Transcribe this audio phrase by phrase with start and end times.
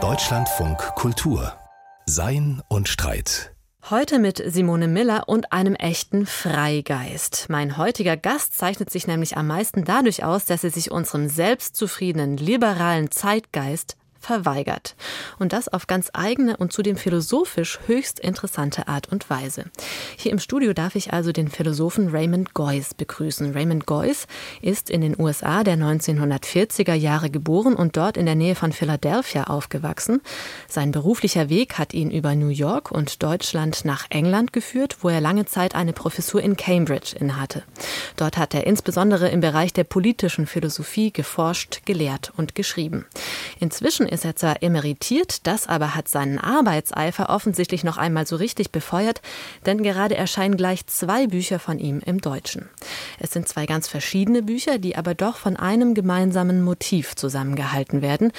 [0.00, 1.52] Deutschlandfunk Kultur
[2.06, 3.56] Sein und Streit
[3.90, 7.46] Heute mit Simone Miller und einem echten Freigeist.
[7.48, 12.36] Mein heutiger Gast zeichnet sich nämlich am meisten dadurch aus, dass er sich unserem selbstzufriedenen,
[12.36, 14.96] liberalen Zeitgeist verweigert.
[15.38, 19.64] Und das auf ganz eigene und zudem philosophisch höchst interessante Art und Weise.
[20.16, 23.52] Hier im Studio darf ich also den Philosophen Raymond Geuss begrüßen.
[23.52, 24.26] Raymond Geuss
[24.60, 29.44] ist in den USA der 1940er Jahre geboren und dort in der Nähe von Philadelphia
[29.44, 30.20] aufgewachsen.
[30.66, 35.20] Sein beruflicher Weg hat ihn über New York und Deutschland nach England geführt, wo er
[35.20, 37.62] lange Zeit eine Professur in Cambridge innehatte.
[38.16, 43.06] Dort hat er insbesondere im Bereich der politischen Philosophie geforscht, gelehrt und geschrieben.
[43.60, 48.72] Inzwischen ist er zwar emeritiert, das aber hat seinen Arbeitseifer offensichtlich noch einmal so richtig
[48.72, 49.22] befeuert,
[49.66, 52.68] denn gerade erscheinen gleich zwei Bücher von ihm im Deutschen.
[53.18, 58.32] Es sind zwei ganz verschiedene Bücher, die aber doch von einem gemeinsamen Motiv zusammengehalten werden.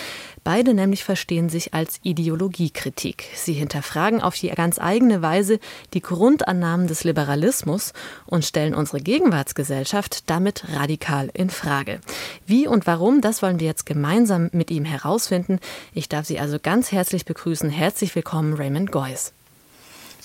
[0.43, 3.25] Beide nämlich verstehen sich als Ideologiekritik.
[3.35, 5.59] Sie hinterfragen auf die ganz eigene Weise
[5.93, 7.93] die Grundannahmen des Liberalismus
[8.25, 11.99] und stellen unsere Gegenwartsgesellschaft damit radikal in Frage.
[12.45, 15.59] Wie und warum, das wollen wir jetzt gemeinsam mit ihm herausfinden.
[15.93, 17.69] Ich darf Sie also ganz herzlich begrüßen.
[17.69, 19.33] Herzlich willkommen, Raymond Geuss.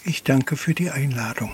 [0.05, 1.51] Ich danke für die Einladung.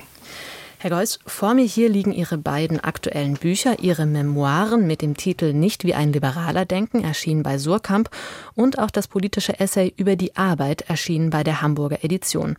[0.82, 5.52] Herr Geuss, vor mir hier liegen Ihre beiden aktuellen Bücher, Ihre Memoiren mit dem Titel
[5.52, 8.08] Nicht wie ein Liberaler denken, erschienen bei Surkamp,
[8.54, 12.56] und auch das politische Essay über die Arbeit, erschienen bei der Hamburger Edition.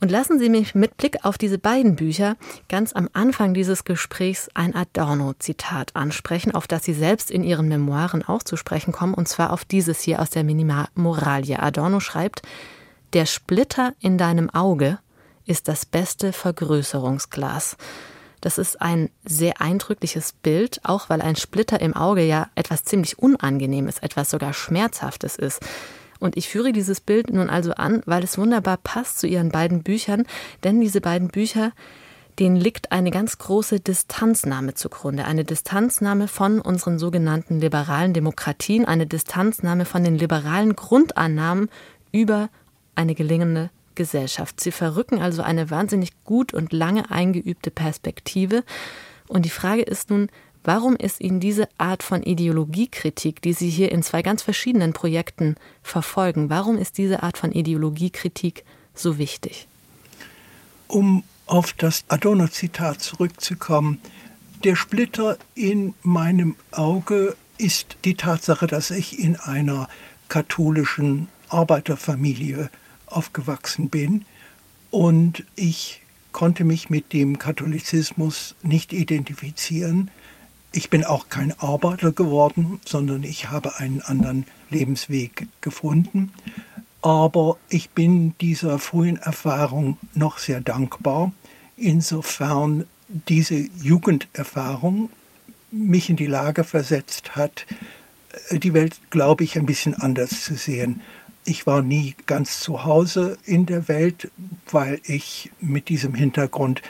[0.00, 2.38] Und lassen Sie mich mit Blick auf diese beiden Bücher
[2.70, 8.26] ganz am Anfang dieses Gesprächs ein Adorno-Zitat ansprechen, auf das Sie selbst in Ihren Memoiren
[8.26, 11.58] auch zu sprechen kommen, und zwar auf dieses hier aus der Minima Moralie.
[11.62, 12.40] Adorno schreibt,
[13.12, 15.00] der Splitter in deinem Auge
[15.48, 17.76] ist das beste Vergrößerungsglas.
[18.40, 23.18] Das ist ein sehr eindrückliches Bild, auch weil ein Splitter im Auge ja etwas ziemlich
[23.18, 25.60] Unangenehmes, etwas sogar Schmerzhaftes ist.
[26.20, 29.82] Und ich führe dieses Bild nun also an, weil es wunderbar passt zu Ihren beiden
[29.82, 30.24] Büchern,
[30.64, 31.72] denn diese beiden Bücher,
[32.38, 35.24] denen liegt eine ganz große Distanznahme zugrunde.
[35.24, 41.68] Eine Distanznahme von unseren sogenannten liberalen Demokratien, eine Distanznahme von den liberalen Grundannahmen
[42.12, 42.48] über
[42.94, 44.60] eine gelingende Gesellschaft.
[44.60, 48.64] Sie verrücken also eine wahnsinnig gut und lange eingeübte Perspektive.
[49.26, 50.30] Und die Frage ist nun,
[50.64, 55.56] warum ist Ihnen diese Art von Ideologiekritik, die Sie hier in zwei ganz verschiedenen Projekten
[55.82, 58.64] verfolgen, warum ist diese Art von Ideologiekritik
[58.94, 59.66] so wichtig?
[60.86, 64.00] Um auf das Adorno-Zitat zurückzukommen,
[64.62, 69.88] der Splitter in meinem Auge ist die Tatsache, dass ich in einer
[70.28, 72.70] katholischen Arbeiterfamilie
[73.10, 74.24] aufgewachsen bin
[74.90, 76.02] und ich
[76.32, 80.10] konnte mich mit dem Katholizismus nicht identifizieren.
[80.72, 86.32] Ich bin auch kein Arbeiter geworden, sondern ich habe einen anderen Lebensweg gefunden.
[87.00, 91.32] Aber ich bin dieser frühen Erfahrung noch sehr dankbar,
[91.76, 95.10] insofern diese Jugenderfahrung
[95.70, 97.66] mich in die Lage versetzt hat,
[98.50, 101.00] die Welt, glaube ich, ein bisschen anders zu sehen.
[101.48, 104.30] Ich war nie ganz zu Hause in der Welt,
[104.70, 106.82] weil ich mit diesem Hintergrund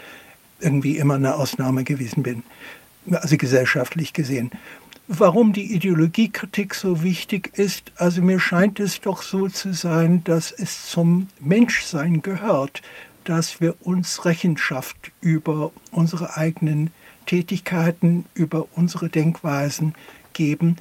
[0.59, 2.43] irgendwie immer eine Ausnahme gewesen bin,
[3.09, 4.51] also gesellschaftlich gesehen.
[5.07, 10.51] Warum die Ideologiekritik so wichtig ist, also mir scheint es doch so zu sein, dass
[10.51, 12.83] es zum Menschsein gehört,
[13.23, 16.91] dass wir uns Rechenschaft über unsere eigenen
[17.27, 19.95] Tätigkeiten, über unsere Denkweisen
[20.33, 20.79] geben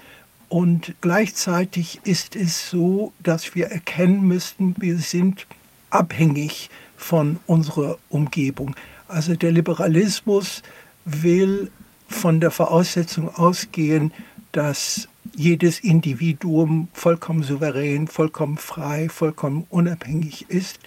[0.49, 5.45] und gleichzeitig ist es so, dass wir erkennen müssten, wir sind
[5.89, 8.75] abhängig von unserer Umgebung.
[9.07, 10.63] Also der Liberalismus
[11.05, 11.71] will
[12.07, 14.13] von der Voraussetzung ausgehen,
[14.53, 20.79] dass jedes Individuum vollkommen souverän, vollkommen frei, vollkommen unabhängig ist.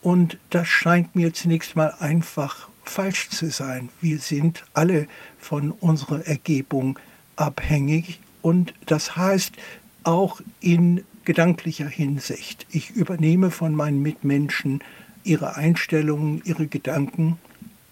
[0.00, 3.90] Und das scheint mir zunächst mal einfach falsch zu sein.
[4.00, 5.06] Wir sind alle
[5.38, 6.98] von unserer Ergebung
[7.36, 9.54] abhängig und das heißt
[10.02, 12.66] auch in gedanklicher Hinsicht.
[12.70, 14.82] Ich übernehme von meinen Mitmenschen
[15.22, 17.38] ihre Einstellungen, ihre Gedanken.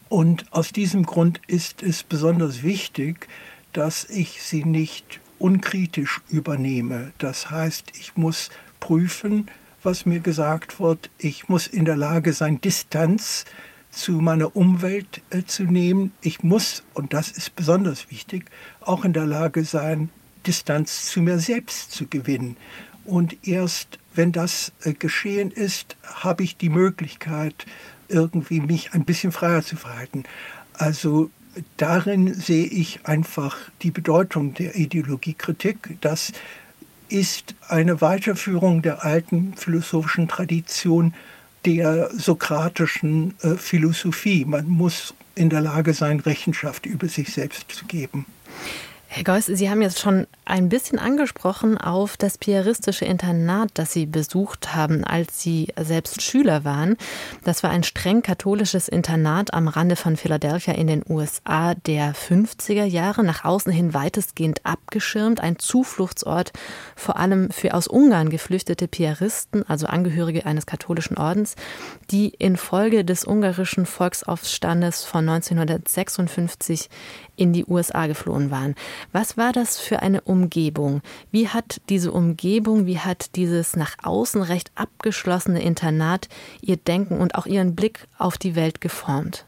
[0.08, 3.28] Und aus diesem Grund ist es besonders wichtig,
[3.72, 7.12] dass ich sie nicht unkritisch übernehme.
[7.18, 9.46] Das heißt, ich muss prüfen,
[9.82, 11.10] was mir gesagt wird.
[11.18, 13.44] Ich muss in der Lage sein, Distanz
[13.90, 16.12] zu meiner Umwelt äh, zu nehmen.
[16.20, 18.46] Ich muss, und das ist besonders wichtig,
[18.80, 20.10] auch in der Lage sein,
[20.48, 22.56] Distanz zu mir selbst zu gewinnen.
[23.04, 27.66] Und erst wenn das äh, geschehen ist, habe ich die Möglichkeit,
[28.08, 30.24] irgendwie mich ein bisschen freier zu verhalten.
[30.72, 31.30] Also
[31.76, 36.32] darin sehe ich einfach die Bedeutung der Ideologiekritik, dass
[37.08, 41.14] ist eine Weiterführung der alten philosophischen Tradition
[41.64, 44.44] der sokratischen äh, Philosophie.
[44.44, 48.26] Man muss in der Lage sein, Rechenschaft über sich selbst zu geben.
[49.08, 54.06] Herr Geuss, Sie haben jetzt schon ein bisschen angesprochen auf das piaristische Internat, das Sie
[54.06, 56.96] besucht haben, als Sie selbst Schüler waren.
[57.44, 62.84] Das war ein streng katholisches Internat am Rande von Philadelphia in den USA der 50er
[62.84, 66.52] Jahre, nach außen hin weitestgehend abgeschirmt, ein Zufluchtsort
[66.96, 71.56] vor allem für aus Ungarn geflüchtete Piaristen, also Angehörige eines katholischen Ordens,
[72.10, 76.88] die infolge des ungarischen Volksaufstandes von 1956
[77.36, 78.74] in die USA geflohen waren.
[79.12, 80.37] Was war das für eine Umgebung?
[81.30, 86.28] Wie hat diese Umgebung, wie hat dieses nach außen recht abgeschlossene Internat
[86.60, 89.44] Ihr Denken und auch Ihren Blick auf die Welt geformt?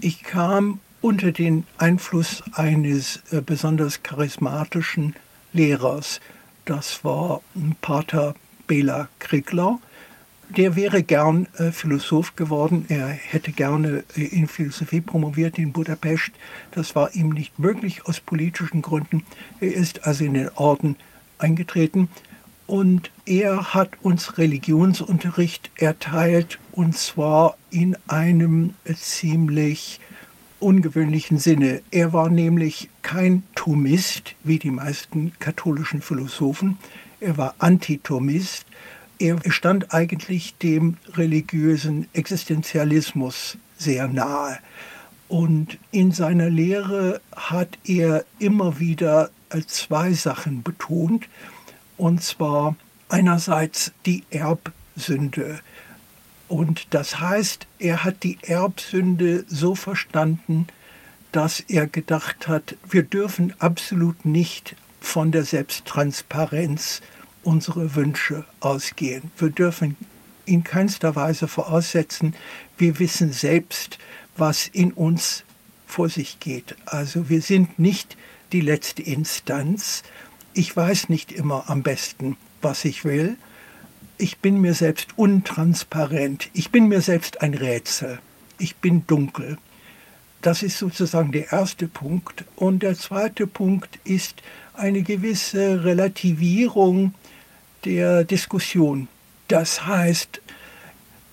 [0.00, 5.14] Ich kam unter den Einfluss eines äh, besonders charismatischen
[5.52, 6.20] Lehrers.
[6.64, 7.40] Das war
[7.80, 8.34] Pater
[8.66, 9.78] Bela Krigler
[10.50, 12.86] der wäre gern äh, Philosoph geworden.
[12.88, 16.30] Er hätte gerne äh, in Philosophie promoviert in Budapest.
[16.70, 19.24] Das war ihm nicht möglich aus politischen Gründen.
[19.60, 20.96] Er ist also in den Orden
[21.38, 22.08] eingetreten
[22.66, 30.00] und er hat uns Religionsunterricht erteilt und zwar in einem ziemlich
[30.58, 31.82] ungewöhnlichen Sinne.
[31.90, 36.78] Er war nämlich kein Thomist wie die meisten katholischen Philosophen.
[37.20, 38.66] Er war Antitomist
[39.18, 44.58] er stand eigentlich dem religiösen Existenzialismus sehr nahe.
[45.28, 49.30] Und in seiner Lehre hat er immer wieder
[49.66, 51.28] zwei Sachen betont.
[51.96, 52.76] Und zwar
[53.08, 55.60] einerseits die Erbsünde.
[56.48, 60.68] Und das heißt, er hat die Erbsünde so verstanden,
[61.32, 67.02] dass er gedacht hat, wir dürfen absolut nicht von der Selbsttransparenz
[67.46, 69.30] unsere Wünsche ausgehen.
[69.38, 69.96] Wir dürfen
[70.44, 72.34] in keinster Weise voraussetzen,
[72.76, 73.98] wir wissen selbst,
[74.36, 75.44] was in uns
[75.86, 76.76] vor sich geht.
[76.84, 78.16] Also wir sind nicht
[78.52, 80.02] die letzte Instanz.
[80.52, 83.36] Ich weiß nicht immer am besten, was ich will.
[84.18, 86.48] Ich bin mir selbst untransparent.
[86.52, 88.18] Ich bin mir selbst ein Rätsel.
[88.58, 89.58] Ich bin dunkel.
[90.42, 92.44] Das ist sozusagen der erste Punkt.
[92.56, 94.42] Und der zweite Punkt ist
[94.74, 97.14] eine gewisse Relativierung
[97.86, 99.08] der Diskussion.
[99.48, 100.42] Das heißt,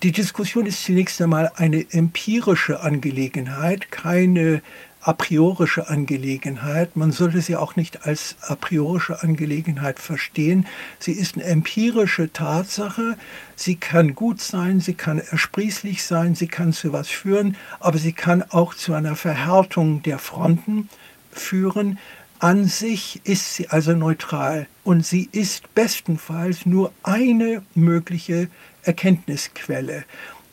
[0.02, 4.62] die Diskussion ist zunächst einmal eine empirische Angelegenheit, keine
[5.00, 6.96] a priorische Angelegenheit.
[6.96, 10.66] Man sollte sie auch nicht als a priorische Angelegenheit verstehen.
[10.98, 13.18] Sie ist eine empirische Tatsache.
[13.56, 18.12] Sie kann gut sein, sie kann ersprießlich sein, sie kann zu was führen, aber sie
[18.12, 20.88] kann auch zu einer Verhärtung der Fronten
[21.32, 21.98] führen.
[22.44, 28.48] An sich ist sie also neutral und sie ist bestenfalls nur eine mögliche
[28.82, 30.04] Erkenntnisquelle.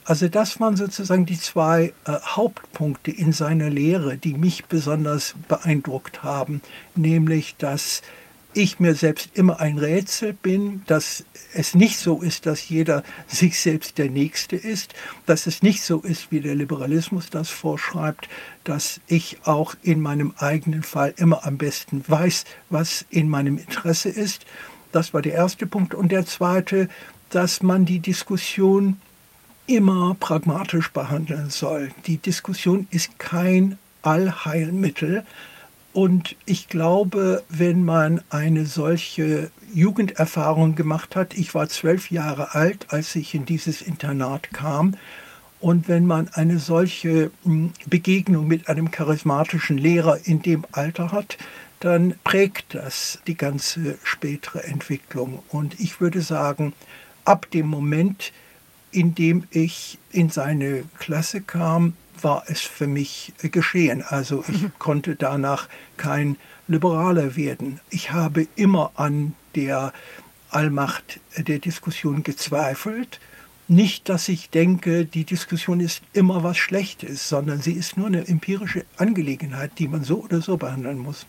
[0.05, 6.23] Also das waren sozusagen die zwei äh, Hauptpunkte in seiner Lehre, die mich besonders beeindruckt
[6.23, 6.61] haben,
[6.95, 8.03] nämlich dass
[8.53, 13.59] ich mir selbst immer ein Rätsel bin, dass es nicht so ist, dass jeder sich
[13.59, 14.93] selbst der Nächste ist,
[15.25, 18.29] dass es nicht so ist, wie der Liberalismus das vorschreibt,
[18.63, 24.09] dass ich auch in meinem eigenen Fall immer am besten weiß, was in meinem Interesse
[24.09, 24.45] ist.
[24.91, 25.93] Das war der erste Punkt.
[25.93, 26.89] Und der zweite,
[27.29, 28.99] dass man die Diskussion
[29.67, 31.91] immer pragmatisch behandeln soll.
[32.05, 35.23] Die Diskussion ist kein Allheilmittel,
[35.93, 42.87] und ich glaube, wenn man eine solche Jugenderfahrung gemacht hat, ich war zwölf Jahre alt,
[42.89, 44.95] als ich in dieses Internat kam,
[45.61, 51.37] und wenn man eine solche hm, Begegnung mit einem charismatischen Lehrer in dem Alter hat,
[51.79, 55.43] dann prägt das die ganze spätere Entwicklung.
[55.49, 56.73] Und ich würde sagen,
[57.25, 58.33] ab dem Moment,
[58.91, 64.03] in dem ich in seine Klasse kam, war es für mich geschehen.
[64.03, 64.71] Also ich mhm.
[64.79, 66.37] konnte danach kein
[66.67, 67.79] Liberaler werden.
[67.89, 69.93] Ich habe immer an der
[70.49, 73.19] Allmacht der Diskussion gezweifelt.
[73.67, 78.27] Nicht, dass ich denke, die Diskussion ist immer was Schlechtes, sondern sie ist nur eine
[78.27, 81.25] empirische Angelegenheit, die man so oder so behandeln muss.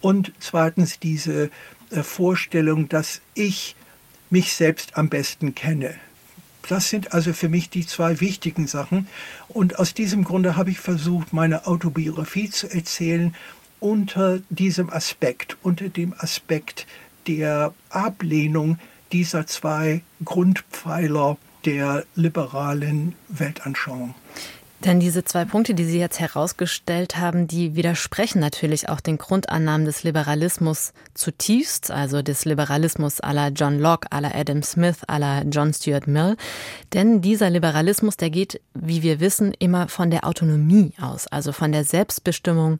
[0.00, 1.50] Und zweitens diese
[1.90, 3.76] äh, Vorstellung, dass ich
[4.28, 5.94] mich selbst am besten kenne.
[6.68, 9.08] Das sind also für mich die zwei wichtigen Sachen.
[9.48, 13.34] Und aus diesem Grunde habe ich versucht, meine Autobiografie zu erzählen
[13.80, 16.86] unter diesem Aspekt, unter dem Aspekt
[17.26, 18.78] der Ablehnung
[19.12, 24.14] dieser zwei Grundpfeiler der liberalen Weltanschauung.
[24.84, 29.84] Denn diese zwei Punkte, die Sie jetzt herausgestellt haben, die widersprechen natürlich auch den Grundannahmen
[29.84, 36.06] des Liberalismus zutiefst, also des Liberalismus aller John Locke, aller Adam Smith, aller John Stuart
[36.06, 36.34] Mill.
[36.94, 41.72] Denn dieser Liberalismus, der geht, wie wir wissen, immer von der Autonomie aus, also von
[41.72, 42.78] der Selbstbestimmung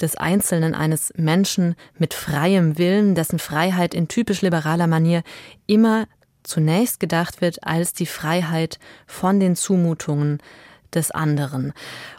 [0.00, 5.22] des Einzelnen eines Menschen mit freiem Willen, dessen Freiheit in typisch liberaler Manier
[5.66, 6.06] immer
[6.44, 10.38] zunächst gedacht wird als die Freiheit von den Zumutungen
[10.94, 11.72] des anderen.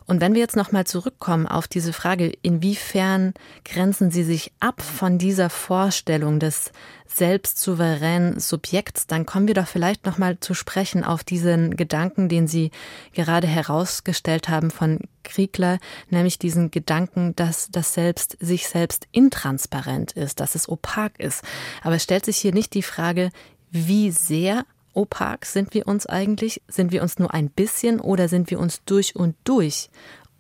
[0.06, 5.18] Und wenn wir jetzt nochmal zurückkommen auf diese Frage, inwiefern grenzen Sie sich ab von
[5.18, 6.72] dieser Vorstellung des
[7.08, 12.72] selbstsouveränen Subjekts, dann kommen wir doch vielleicht nochmal zu sprechen auf diesen Gedanken, den Sie
[13.14, 20.40] gerade herausgestellt haben von Kriegler, nämlich diesen Gedanken, dass das Selbst sich selbst intransparent ist,
[20.40, 21.44] dass es opak ist.
[21.82, 23.30] Aber es stellt sich hier nicht die Frage,
[23.72, 26.62] wie sehr opak sind wir uns eigentlich?
[26.68, 29.90] Sind wir uns nur ein bisschen oder sind wir uns durch und durch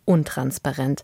[0.05, 1.03] untransparent?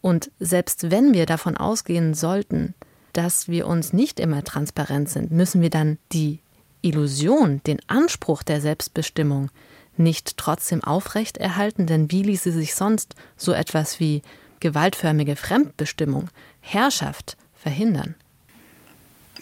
[0.00, 2.74] Und selbst wenn wir davon ausgehen sollten,
[3.12, 6.40] dass wir uns nicht immer transparent sind, müssen wir dann die
[6.80, 9.50] Illusion, den Anspruch der Selbstbestimmung
[9.96, 14.22] nicht trotzdem aufrechterhalten, denn wie ließe sich sonst so etwas wie
[14.60, 16.28] gewaltförmige Fremdbestimmung,
[16.60, 18.14] Herrschaft verhindern?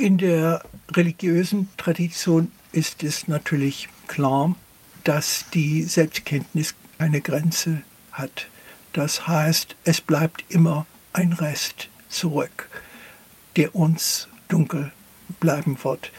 [0.01, 4.57] In der religiösen Tradition ist es natürlich klar,
[5.05, 8.47] dass die Selbstkenntnis eine Grenze hat.
[8.95, 12.71] Das heißt, es bleibt immer ein Rest zurück,
[13.57, 14.91] der uns dunkel
[15.39, 16.13] bleiben wird.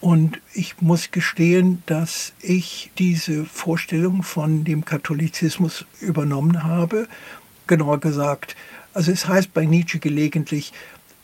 [0.00, 7.06] Und ich muss gestehen, dass ich diese Vorstellung von dem Katholizismus übernommen habe.
[7.68, 8.56] Genauer gesagt,
[8.94, 10.72] also es heißt bei Nietzsche gelegentlich,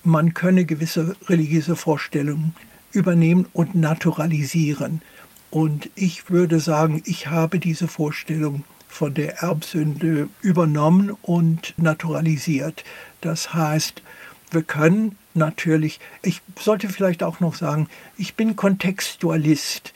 [0.05, 2.55] man könne gewisse religiöse Vorstellungen
[2.93, 5.03] übernehmen und naturalisieren.
[5.51, 12.85] Und ich würde sagen, ich habe diese Vorstellung von der Erbsünde übernommen und naturalisiert.
[13.21, 14.03] Das heißt,
[14.51, 19.93] wir können natürlich, ich sollte vielleicht auch noch sagen, ich bin Kontextualist.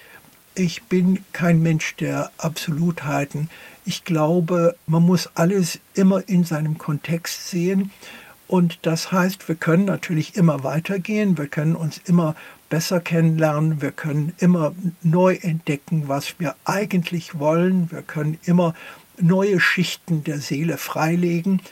[0.54, 3.48] Ich bin kein Mensch der Absolutheiten.
[3.86, 7.90] Ich glaube, man muss alles immer in seinem Kontext sehen.
[8.52, 12.36] Und das heißt, wir können natürlich immer weitergehen, wir können uns immer
[12.68, 18.74] besser kennenlernen, wir können immer neu entdecken, was wir eigentlich wollen, wir können immer
[19.18, 21.62] neue Schichten der Seele freilegen,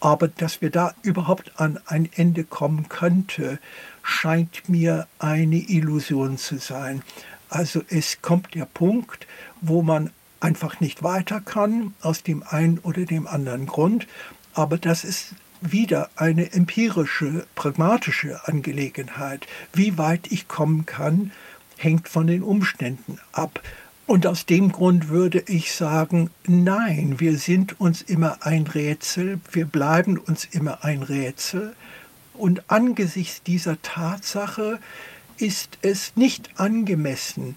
[0.00, 3.58] aber dass wir da überhaupt an ein Ende kommen könnte,
[4.02, 7.02] scheint mir eine Illusion zu sein.
[7.50, 9.26] Also es kommt der Punkt,
[9.60, 10.08] wo man
[10.40, 14.06] einfach nicht weiter kann, aus dem einen oder dem anderen Grund,
[14.54, 19.46] aber das ist wieder eine empirische, pragmatische Angelegenheit.
[19.72, 21.32] Wie weit ich kommen kann,
[21.76, 23.62] hängt von den Umständen ab.
[24.06, 29.66] Und aus dem Grund würde ich sagen, nein, wir sind uns immer ein Rätsel, wir
[29.66, 31.74] bleiben uns immer ein Rätsel.
[32.34, 34.80] Und angesichts dieser Tatsache
[35.36, 37.56] ist es nicht angemessen,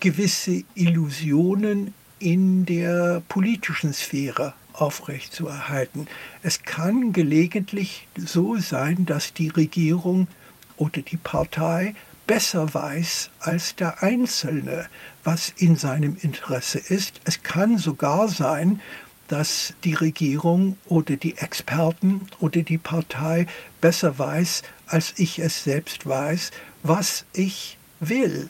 [0.00, 6.06] gewisse Illusionen in der politischen Sphäre aufrechtzuerhalten.
[6.42, 10.28] Es kann gelegentlich so sein, dass die Regierung
[10.76, 11.94] oder die Partei
[12.26, 14.86] besser weiß als der Einzelne,
[15.24, 17.20] was in seinem Interesse ist.
[17.24, 18.80] Es kann sogar sein,
[19.28, 23.46] dass die Regierung oder die Experten oder die Partei
[23.80, 26.50] besser weiß, als ich es selbst weiß,
[26.82, 28.48] was ich will.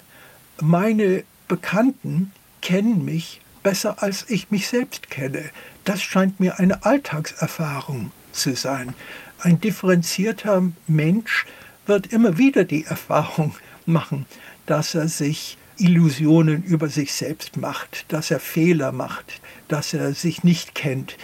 [0.61, 5.50] Meine Bekannten kennen mich besser, als ich mich selbst kenne.
[5.88, 8.92] Das scheint mir eine Alltagserfahrung zu sein.
[9.40, 11.47] Ein differenzierter Mensch
[11.87, 13.54] wird immer wieder die Erfahrung
[13.87, 14.26] machen,
[14.66, 20.45] dass er sich Illusionen über sich selbst macht, dass er Fehler macht, dass er sich
[20.45, 21.16] nicht kennt.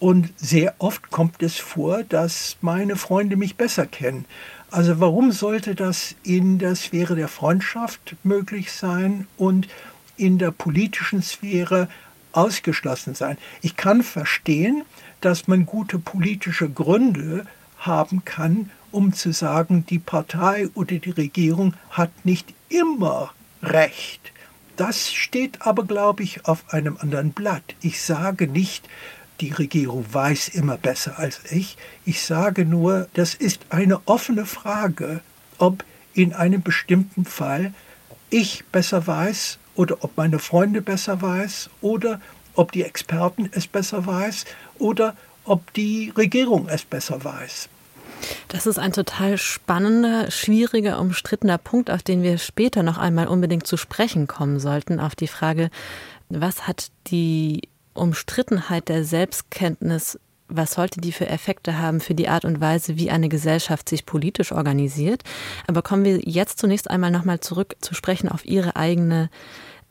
[0.00, 4.24] Und sehr oft kommt es vor, dass meine Freunde mich besser kennen.
[4.72, 9.68] Also warum sollte das in der Sphäre der Freundschaft möglich sein und
[10.16, 11.88] in der politischen Sphäre
[12.32, 13.38] ausgeschlossen sein.
[13.62, 14.82] Ich kann verstehen,
[15.20, 17.46] dass man gute politische Gründe
[17.78, 23.32] haben kann, um zu sagen, die Partei oder die Regierung hat nicht immer
[23.62, 24.32] recht.
[24.76, 27.74] Das steht aber, glaube ich, auf einem anderen Blatt.
[27.80, 28.88] Ich sage nicht,
[29.40, 31.76] die Regierung weiß immer besser als ich.
[32.04, 35.20] Ich sage nur, das ist eine offene Frage,
[35.58, 37.72] ob in einem bestimmten Fall
[38.30, 42.20] ich besser weiß oder ob meine Freunde besser weiß oder
[42.54, 44.44] ob die Experten es besser weiß
[44.78, 47.68] oder ob die Regierung es besser weiß.
[48.48, 53.68] Das ist ein total spannender, schwieriger, umstrittener Punkt, auf den wir später noch einmal unbedingt
[53.68, 55.70] zu sprechen kommen sollten, auf die Frage,
[56.28, 57.62] was hat die
[57.94, 60.18] Umstrittenheit der Selbstkenntnis
[60.48, 64.06] was sollte die für Effekte haben für die Art und Weise, wie eine Gesellschaft sich
[64.06, 65.22] politisch organisiert.
[65.66, 69.30] Aber kommen wir jetzt zunächst einmal nochmal zurück zu sprechen auf Ihre eigene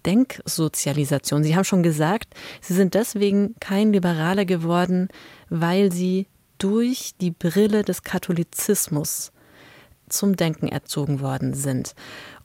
[0.07, 1.43] Denksozialisation.
[1.43, 5.09] Sie haben schon gesagt, Sie sind deswegen kein Liberaler geworden,
[5.49, 9.31] weil Sie durch die Brille des Katholizismus
[10.09, 11.93] zum Denken erzogen worden sind.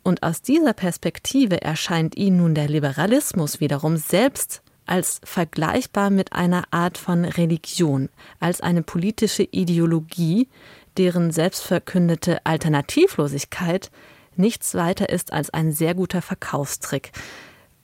[0.02, 6.64] Und aus dieser Perspektive erscheint Ihnen nun der Liberalismus wiederum selbst als vergleichbar mit einer
[6.72, 8.08] Art von Religion,
[8.40, 10.48] als eine politische Ideologie,
[10.96, 13.90] deren selbstverkündete Alternativlosigkeit
[14.36, 17.12] nichts weiter ist als ein sehr guter Verkaufstrick.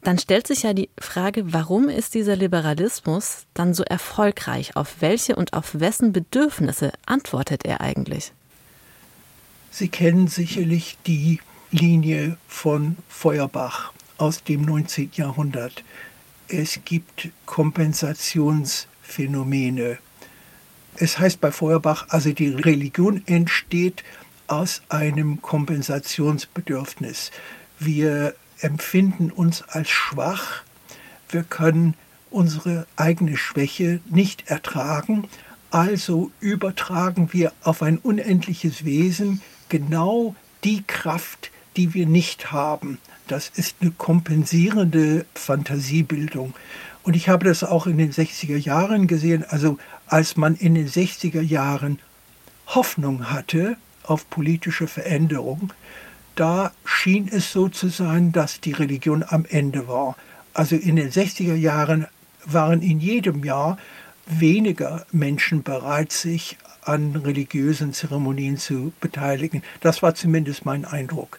[0.03, 4.77] Dann stellt sich ja die Frage, warum ist dieser Liberalismus dann so erfolgreich?
[4.77, 8.33] Auf welche und auf wessen Bedürfnisse antwortet er eigentlich?
[9.71, 11.41] Sie kennen sicherlich die
[11.71, 15.11] Linie von Feuerbach aus dem 19.
[15.15, 15.85] Jahrhundert
[16.49, 19.99] es gibt Kompensationsphänomene.
[20.97, 24.03] Es heißt bei Feuerbach, also die Religion entsteht
[24.47, 27.31] aus einem Kompensationsbedürfnis.
[27.79, 30.63] Wir empfinden uns als schwach,
[31.31, 31.95] wir können
[32.31, 35.29] unsere eigene Schwäche nicht ertragen,
[35.71, 40.35] also übertragen wir auf ein unendliches Wesen genau
[40.65, 42.99] die Kraft, die wir nicht haben.
[43.27, 46.55] Das ist eine kompensierende Fantasiebildung.
[47.03, 49.45] Und ich habe das auch in den 60er Jahren gesehen.
[49.49, 51.99] Also als man in den 60er Jahren
[52.67, 55.73] Hoffnung hatte auf politische Veränderung,
[56.39, 60.17] da schien es so zu sein, dass die Religion am Ende war.
[60.55, 62.07] Also in den 60er Jahren
[62.45, 63.79] waren in jedem Jahr
[64.27, 69.63] weniger Menschen bereit, sich an religiösen Zeremonien zu beteiligen.
[69.81, 71.39] Das war zumindest mein Eindruck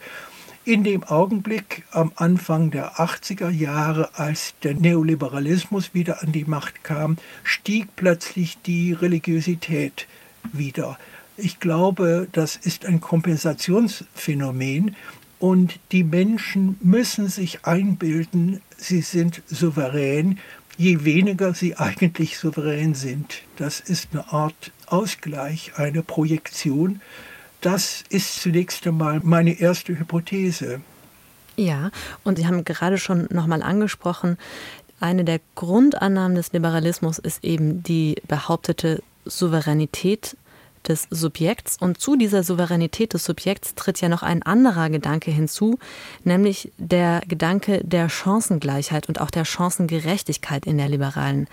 [0.69, 6.83] in dem Augenblick am Anfang der 80er Jahre, als der Neoliberalismus wieder an die Macht
[6.83, 10.07] kam, stieg plötzlich die Religiosität
[10.53, 10.99] wieder.
[11.41, 14.95] Ich glaube, das ist ein Kompensationsphänomen
[15.39, 20.39] und die Menschen müssen sich einbilden, sie sind souverän,
[20.77, 23.41] je weniger sie eigentlich souverän sind.
[23.57, 27.01] Das ist eine Art Ausgleich, eine Projektion
[27.61, 30.81] das ist zunächst einmal meine erste Hypothese.
[31.57, 31.91] Ja,
[32.23, 34.37] und Sie haben gerade schon nochmal angesprochen,
[35.01, 40.37] eine der Grundannahmen des Liberalismus ist eben die behauptete Souveränität
[40.87, 41.77] des Subjekts.
[41.79, 45.77] Und zu dieser Souveränität des Subjekts tritt ja noch ein anderer Gedanke hinzu,
[46.23, 51.47] nämlich der Gedanke der Chancengleichheit und auch der Chancengerechtigkeit in der liberalen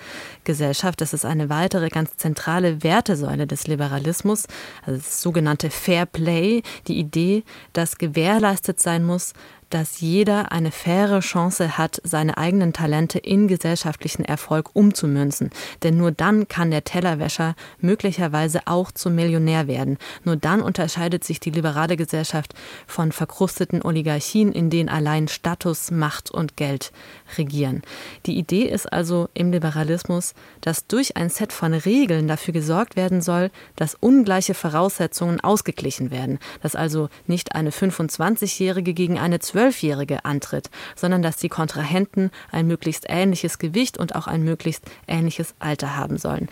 [0.44, 1.00] Gesellschaft.
[1.00, 4.46] Das ist eine weitere ganz zentrale Wertesäule des Liberalismus,
[4.84, 9.32] also das sogenannte Fair Play, die Idee, dass gewährleistet sein muss,
[9.70, 15.50] dass jeder eine faire Chance hat, seine eigenen Talente in gesellschaftlichen Erfolg umzumünzen.
[15.82, 19.98] Denn nur dann kann der Tellerwäscher möglicherweise auch zum Millionär werden.
[20.24, 22.54] Nur dann unterscheidet sich die liberale Gesellschaft
[22.86, 26.92] von verkrusteten Oligarchien, in denen allein Status, Macht und Geld
[27.36, 27.82] regieren.
[28.26, 33.20] Die Idee ist also im Liberalismus, dass durch ein Set von Regeln dafür gesorgt werden
[33.20, 36.38] soll, dass ungleiche Voraussetzungen ausgeglichen werden.
[36.62, 43.06] Dass also nicht eine 25-Jährige gegen eine Zwölfjährige antritt, sondern dass die Kontrahenten ein möglichst
[43.08, 46.48] ähnliches Gewicht und auch ein möglichst ähnliches Alter haben sollen.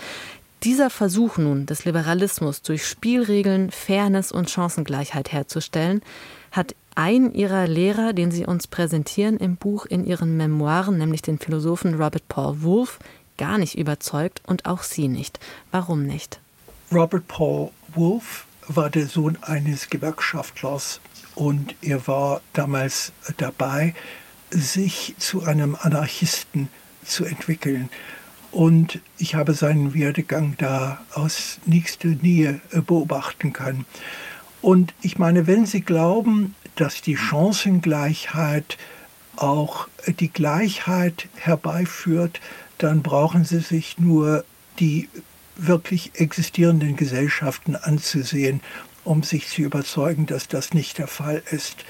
[0.64, 6.02] Dieser Versuch nun des Liberalismus durch Spielregeln, Fairness und Chancengleichheit herzustellen,
[6.50, 11.38] hat ein ihrer Lehrer, den sie uns präsentieren im Buch in ihren Memoiren, nämlich den
[11.38, 12.98] Philosophen Robert Paul Wolff,
[13.36, 15.38] gar nicht überzeugt und auch sie nicht.
[15.70, 16.40] Warum nicht?
[16.92, 21.00] Robert Paul Wolff war der Sohn eines Gewerkschaftlers
[21.34, 23.94] und er war damals dabei,
[24.50, 26.68] sich zu einem Anarchisten
[27.04, 27.88] zu entwickeln.
[28.50, 33.84] Und ich habe seinen Werdegang da aus nächster Nähe beobachten können.
[34.62, 38.78] Und ich meine, wenn Sie glauben, dass die Chancengleichheit
[39.36, 39.88] auch
[40.20, 42.40] die Gleichheit herbeiführt,
[42.78, 44.44] dann brauchen Sie sich nur
[44.78, 45.08] die
[45.56, 48.60] wirklich existierenden Gesellschaften anzusehen
[49.04, 51.84] um sich zu überzeugen, dass das nicht der Fall ist.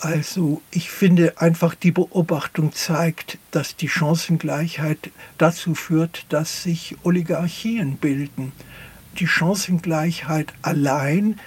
[0.00, 7.98] Also ich finde einfach, die Beobachtung zeigt, dass die Chancengleichheit dazu führt, dass sich Oligarchien
[7.98, 8.52] bilden.
[9.18, 11.38] Die Chancengleichheit allein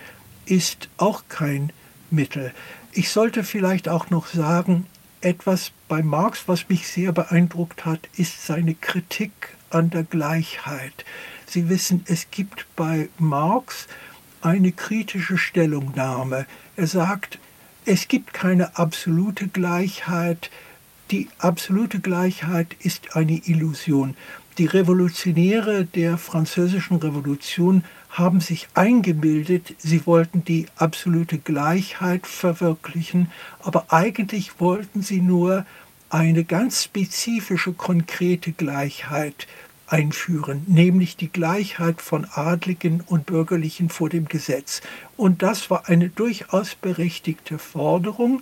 [0.46, 1.72] ist auch kein
[2.12, 2.54] Mittel.
[2.92, 4.86] Ich sollte vielleicht auch noch sagen,
[5.22, 9.32] etwas bei Marx, was mich sehr beeindruckt hat, ist seine Kritik
[9.72, 11.06] an der Gleichheit.
[11.48, 13.88] Sie wissen, es gibt bei Marx
[14.44, 16.46] eine kritische Stellungnahme.
[16.76, 17.40] Er sagt,
[17.86, 20.50] es gibt keine absolute Gleichheit,
[21.12, 24.16] Die absolute Gleichheit ist eine Illusion.
[24.58, 33.86] Die Revolutionäre der französischen Revolution haben sich eingebildet, sie wollten die absolute Gleichheit verwirklichen, aber
[33.90, 35.66] eigentlich wollten sie nur
[36.10, 39.48] eine ganz spezifische, konkrete Gleichheit
[39.94, 44.82] einführen, nämlich die Gleichheit von Adligen und Bürgerlichen vor dem Gesetz.
[45.18, 48.42] Und das war eine durchaus berechtigte Forderung,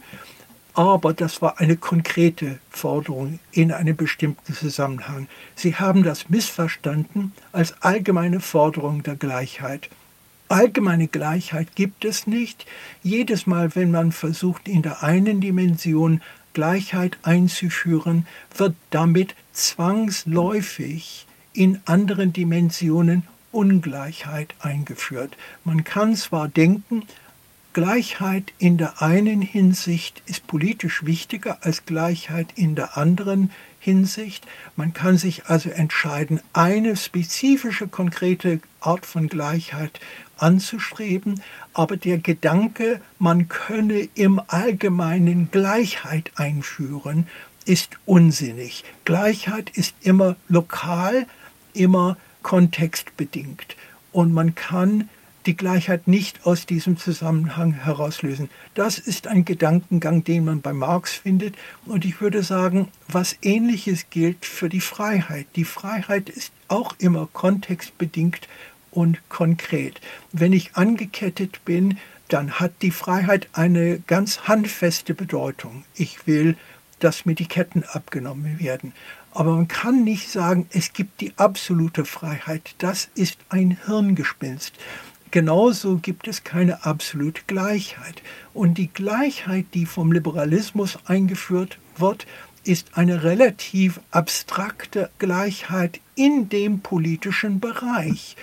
[0.73, 5.27] aber das war eine konkrete Forderung in einem bestimmten Zusammenhang.
[5.55, 9.89] Sie haben das missverstanden als allgemeine Forderung der Gleichheit.
[10.47, 12.65] Allgemeine Gleichheit gibt es nicht.
[13.03, 16.21] Jedes Mal, wenn man versucht, in der einen Dimension
[16.53, 25.35] Gleichheit einzuführen, wird damit zwangsläufig in anderen Dimensionen Ungleichheit eingeführt.
[25.63, 27.03] Man kann zwar denken,
[27.73, 34.45] Gleichheit in der einen Hinsicht ist politisch wichtiger als Gleichheit in der anderen Hinsicht.
[34.75, 39.99] Man kann sich also entscheiden, eine spezifische, konkrete Art von Gleichheit
[40.37, 41.41] anzustreben,
[41.73, 47.27] aber der Gedanke, man könne im Allgemeinen Gleichheit einführen,
[47.65, 48.83] ist unsinnig.
[49.05, 51.25] Gleichheit ist immer lokal,
[51.73, 53.75] immer kontextbedingt.
[54.11, 55.09] Und man kann
[55.45, 58.49] die Gleichheit nicht aus diesem Zusammenhang herauslösen.
[58.75, 61.55] Das ist ein Gedankengang, den man bei Marx findet.
[61.85, 65.47] Und ich würde sagen, was ähnliches gilt für die Freiheit.
[65.55, 68.47] Die Freiheit ist auch immer kontextbedingt
[68.91, 69.99] und konkret.
[70.31, 75.83] Wenn ich angekettet bin, dann hat die Freiheit eine ganz handfeste Bedeutung.
[75.95, 76.55] Ich will,
[77.03, 78.93] dass mir die Ketten abgenommen werden.
[79.31, 82.75] Aber man kann nicht sagen, es gibt die absolute Freiheit.
[82.79, 84.73] Das ist ein Hirngespinst.
[85.31, 88.21] Genauso gibt es keine absolute Gleichheit.
[88.53, 92.27] Und die Gleichheit, die vom Liberalismus eingeführt wird,
[92.65, 98.35] ist eine relativ abstrakte Gleichheit in dem politischen Bereich.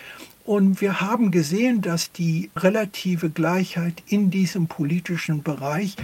[0.45, 5.95] Und wir haben gesehen, dass die relative Gleichheit in diesem politischen Bereich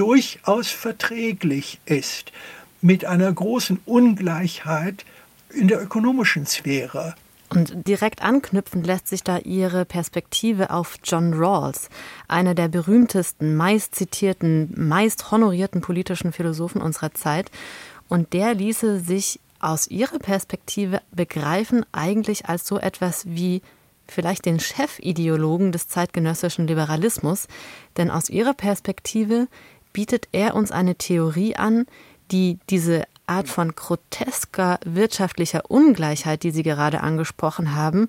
[0.00, 2.32] durchaus verträglich ist
[2.80, 5.04] mit einer großen Ungleichheit
[5.50, 7.14] in der ökonomischen Sphäre.
[7.50, 11.90] Und direkt anknüpfend lässt sich da Ihre Perspektive auf John Rawls,
[12.28, 17.50] einer der berühmtesten, meist zitierten, meist honorierten politischen Philosophen unserer Zeit.
[18.08, 23.60] Und der ließe sich aus Ihrer Perspektive begreifen eigentlich als so etwas wie
[24.08, 27.48] vielleicht den Chefideologen des zeitgenössischen Liberalismus,
[27.98, 29.46] denn aus Ihrer Perspektive
[29.92, 31.86] bietet er uns eine Theorie an,
[32.30, 38.08] die diese Art von grotesker wirtschaftlicher Ungleichheit, die Sie gerade angesprochen haben,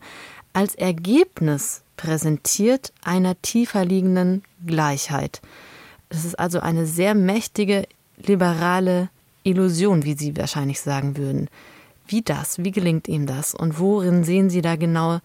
[0.53, 5.41] als Ergebnis präsentiert einer tiefer liegenden Gleichheit.
[6.09, 9.09] Es ist also eine sehr mächtige liberale
[9.43, 11.47] Illusion, wie Sie wahrscheinlich sagen würden.
[12.07, 12.63] Wie das?
[12.63, 13.53] Wie gelingt ihm das?
[13.53, 15.19] Und worin sehen Sie da genau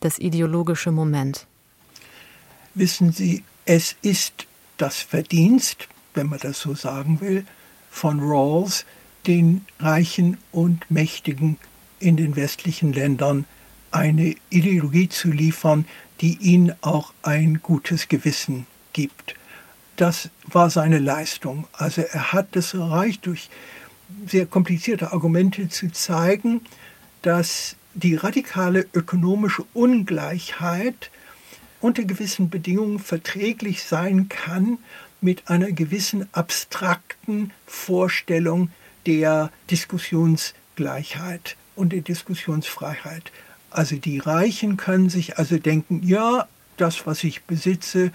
[0.00, 1.46] das ideologische Moment?
[2.74, 7.44] Wissen Sie, es ist das Verdienst, wenn man das so sagen will,
[7.90, 8.84] von Rawls,
[9.26, 11.58] den Reichen und Mächtigen
[11.98, 13.44] in den westlichen Ländern
[13.90, 15.86] eine Ideologie zu liefern,
[16.20, 19.34] die ihnen auch ein gutes Gewissen gibt.
[19.96, 21.66] Das war seine Leistung.
[21.72, 23.48] Also er hat es erreicht, durch
[24.26, 26.60] sehr komplizierte Argumente zu zeigen,
[27.22, 31.10] dass die radikale ökonomische Ungleichheit
[31.80, 34.78] unter gewissen Bedingungen verträglich sein kann
[35.26, 38.70] mit einer gewissen abstrakten Vorstellung
[39.06, 43.32] der Diskussionsgleichheit und der Diskussionsfreiheit.
[43.68, 48.12] Also die Reichen können sich also denken, ja, das, was ich besitze,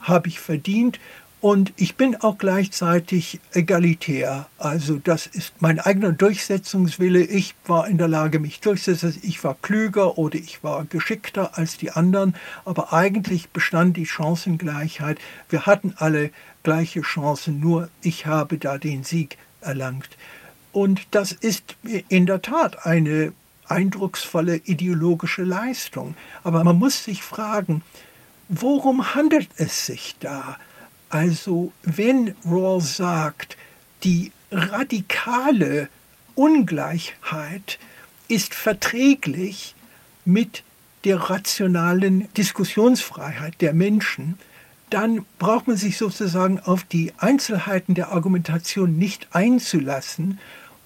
[0.00, 0.98] habe ich verdient
[1.44, 4.48] und ich bin auch gleichzeitig egalitär.
[4.56, 7.22] Also das ist mein eigener Durchsetzungswille.
[7.22, 9.20] Ich war in der Lage, mich durchzusetzen.
[9.22, 12.34] Ich war klüger oder ich war geschickter als die anderen.
[12.64, 15.18] Aber eigentlich bestand die Chancengleichheit.
[15.50, 16.30] Wir hatten alle
[16.64, 20.10] gleiche Chancen, nur ich habe da den Sieg erlangt.
[20.72, 21.76] Und das ist
[22.08, 23.32] in der Tat eine
[23.68, 26.16] eindrucksvolle ideologische Leistung.
[26.42, 27.82] Aber man muss sich fragen,
[28.48, 30.58] worum handelt es sich da?
[31.08, 33.56] Also wenn Rawls sagt,
[34.02, 35.88] die radikale
[36.34, 37.78] Ungleichheit
[38.28, 39.74] ist verträglich
[40.24, 40.64] mit
[41.04, 44.38] der rationalen Diskussionsfreiheit der Menschen,
[44.94, 50.38] dann braucht man sich sozusagen auf die Einzelheiten der Argumentation nicht einzulassen,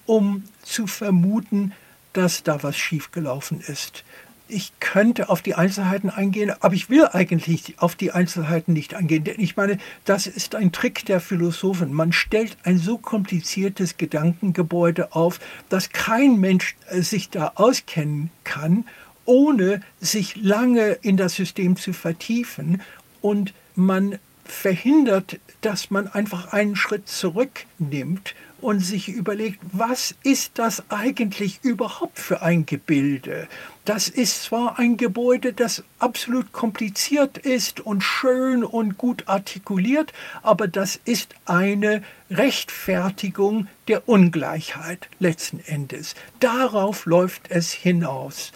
[0.07, 1.73] um zu vermuten,
[2.13, 4.03] dass da was schiefgelaufen ist.
[4.47, 9.23] ich könnte auf die Einzelheiten eingehen, aber ich will eigentlich auf die Einzelheiten nicht eingehen.
[9.23, 11.93] Denn ich meine, das ist ein Trick der Philosophen.
[11.93, 18.85] Man stellt ein so kompliziertes Gedankengebäude auf, dass kein Mensch äh, sich da auskennen kann,
[19.25, 22.81] ohne sich lange in das System zu vertiefen.
[23.21, 30.83] Und man verhindert, dass man einfach einen Schritt zurücknimmt und sich überlegt, was ist das
[30.89, 33.47] eigentlich überhaupt für ein Gebilde?
[33.85, 40.13] Das ist zwar ein Gebäude, das absolut kompliziert ist und schön und gut artikuliert,
[40.43, 46.15] aber das ist eine Rechtfertigung der Ungleichheit letzten Endes.
[46.39, 48.51] Darauf läuft es hinaus.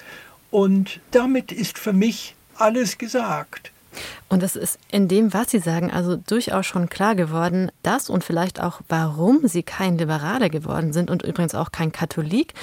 [0.51, 3.72] Und damit ist für mich alles gesagt.
[4.29, 8.23] Und es ist in dem, was Sie sagen, also durchaus schon klar geworden, dass und
[8.23, 12.53] vielleicht auch, warum Sie kein Liberaler geworden sind und übrigens auch kein Katholik,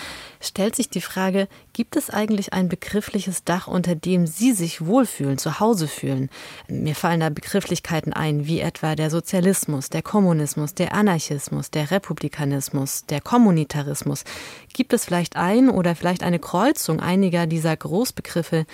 [0.41, 5.39] stellt sich die Frage, gibt es eigentlich ein begriffliches Dach, unter dem Sie sich wohlfühlen,
[5.39, 6.31] zu Hause fühlen?
[6.69, 13.07] Mir fallen da Begrifflichkeiten ein, wie etwa der Sozialismus, der Kommunismus, der Anarchismus, der Republikanismus,
[13.07, 14.25] der Kommunitarismus.
[14.73, 18.67] Gibt es vielleicht ein oder vielleicht eine Kreuzung einiger dieser Großbegriffe,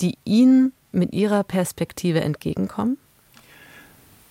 [0.00, 2.98] die Ihnen mit Ihrer Perspektive entgegenkommen?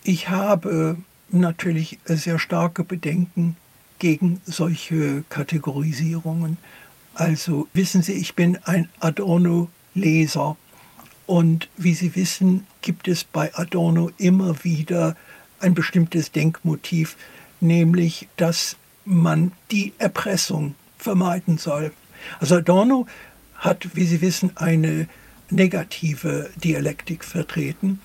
[0.03, 0.97] Ich habe
[1.29, 3.55] natürlich sehr starke Bedenken
[3.99, 6.57] gegen solche Kategorisierungen.
[7.13, 10.57] Also wissen Sie, ich bin ein Adorno-Leser
[11.25, 15.15] und wie Sie wissen, gibt es bei Adorno immer wieder
[15.59, 17.15] ein bestimmtes Denkmotiv,
[17.61, 21.93] nämlich dass man die Erpressung vermeiden soll.
[22.39, 23.07] Also Adorno
[23.55, 25.07] hat, wie Sie wissen, eine
[25.53, 27.99] negative Dialektik vertreten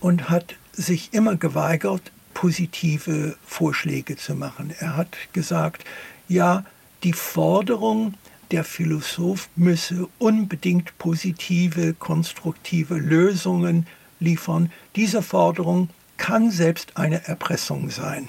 [0.00, 4.72] und hat sich immer geweigert, positive Vorschläge zu machen.
[4.78, 5.84] Er hat gesagt,
[6.28, 6.64] ja,
[7.02, 8.14] die Forderung,
[8.50, 13.86] der Philosoph müsse unbedingt positive, konstruktive Lösungen
[14.20, 14.70] liefern.
[14.96, 18.28] Diese Forderung kann selbst eine Erpressung sein.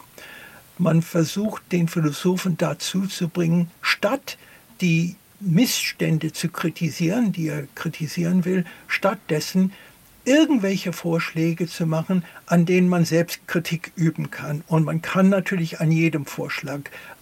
[0.77, 4.37] Man versucht den Philosophen dazu zu bringen, statt
[4.81, 9.73] die Missstände zu kritisieren, die er kritisieren will, stattdessen
[10.25, 14.63] irgendwelche Vorschläge zu machen, an denen man selbst Kritik üben kann.
[14.67, 16.81] Und man kann natürlich an jedem Vorschlag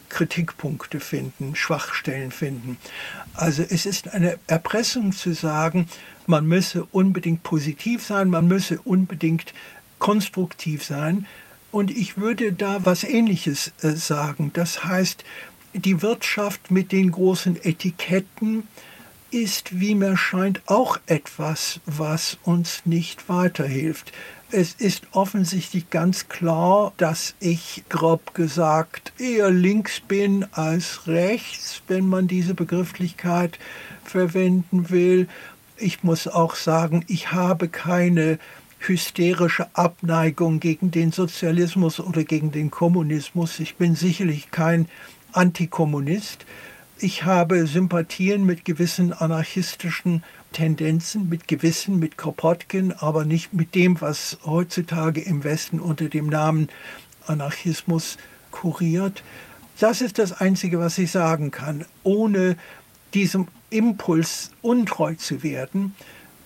[0.10, 2.78] Kritikpunkte finden, Schwachstellen finden.
[3.34, 5.88] Also es ist eine Erpressung zu sagen,
[6.28, 9.54] man müsse unbedingt positiv sein, man müsse unbedingt
[10.00, 11.26] konstruktiv sein.
[11.72, 14.52] Und ich würde da was Ähnliches äh, sagen.
[14.54, 15.24] Das heißt,
[15.74, 18.68] die Wirtschaft mit den großen Etiketten
[19.32, 24.12] ist, wie mir scheint, auch etwas, was uns nicht weiterhilft.
[24.52, 32.08] Es ist offensichtlich ganz klar, dass ich grob gesagt eher links bin als rechts, wenn
[32.08, 33.58] man diese Begrifflichkeit
[34.04, 35.28] verwenden will.
[35.78, 38.38] Ich muss auch sagen, ich habe keine
[38.78, 43.60] hysterische Abneigung gegen den Sozialismus oder gegen den Kommunismus.
[43.60, 44.88] Ich bin sicherlich kein
[45.34, 46.46] Antikommunist.
[46.98, 54.00] Ich habe Sympathien mit gewissen anarchistischen Tendenzen, mit gewissen, mit Kropotkin, aber nicht mit dem,
[54.00, 56.70] was heutzutage im Westen unter dem Namen
[57.26, 58.18] Anarchismus
[58.52, 59.24] kuriert.
[59.80, 62.56] Das ist das Einzige, was ich sagen kann, ohne
[63.14, 65.96] diesem Impuls untreu zu werden,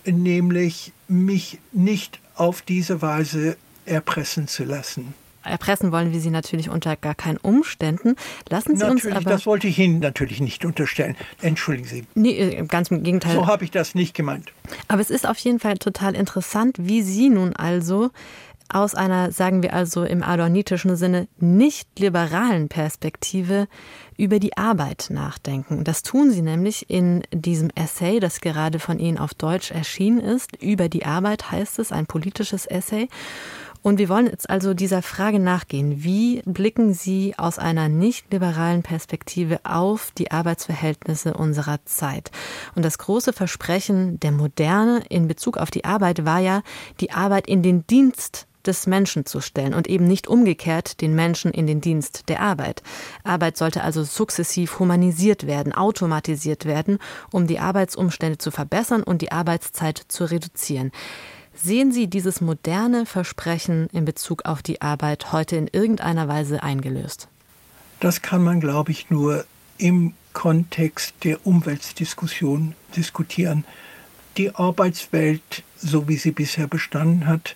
[0.05, 6.95] nämlich mich nicht auf diese Weise erpressen zu lassen erpressen wollen wir Sie natürlich unter
[6.95, 8.15] gar keinen Umständen.
[8.49, 9.29] Lassen Sie natürlich, uns aber.
[9.29, 11.15] Das wollte ich Ihnen natürlich nicht unterstellen.
[11.41, 12.05] Entschuldigen Sie.
[12.15, 13.35] Nee, äh, ganz im Gegenteil.
[13.35, 14.51] So habe ich das nicht gemeint.
[14.87, 18.11] Aber es ist auf jeden Fall total interessant, wie Sie nun also
[18.69, 23.67] aus einer, sagen wir also im adornitischen Sinne, nicht liberalen Perspektive
[24.17, 25.83] über die Arbeit nachdenken.
[25.83, 30.61] Das tun Sie nämlich in diesem Essay, das gerade von Ihnen auf Deutsch erschienen ist.
[30.61, 33.07] Über die Arbeit heißt es, ein politisches Essay.
[33.87, 36.03] Und wir wollen jetzt also dieser Frage nachgehen.
[36.03, 42.29] Wie blicken Sie aus einer nicht liberalen Perspektive auf die Arbeitsverhältnisse unserer Zeit?
[42.75, 46.63] Und das große Versprechen der Moderne in Bezug auf die Arbeit war ja,
[46.99, 51.51] die Arbeit in den Dienst des Menschen zu stellen und eben nicht umgekehrt den Menschen
[51.51, 52.83] in den Dienst der Arbeit.
[53.23, 56.97] Arbeit sollte also sukzessiv humanisiert werden, automatisiert werden,
[57.31, 60.91] um die Arbeitsumstände zu verbessern und die Arbeitszeit zu reduzieren.
[61.63, 67.29] Sehen Sie dieses moderne Versprechen in Bezug auf die Arbeit heute in irgendeiner Weise eingelöst?
[67.99, 69.43] Das kann man, glaube ich, nur
[69.79, 73.65] im Kontext der Umweltdiskussion diskutieren.
[74.37, 77.55] Die Arbeitswelt, so wie sie bisher bestanden hat,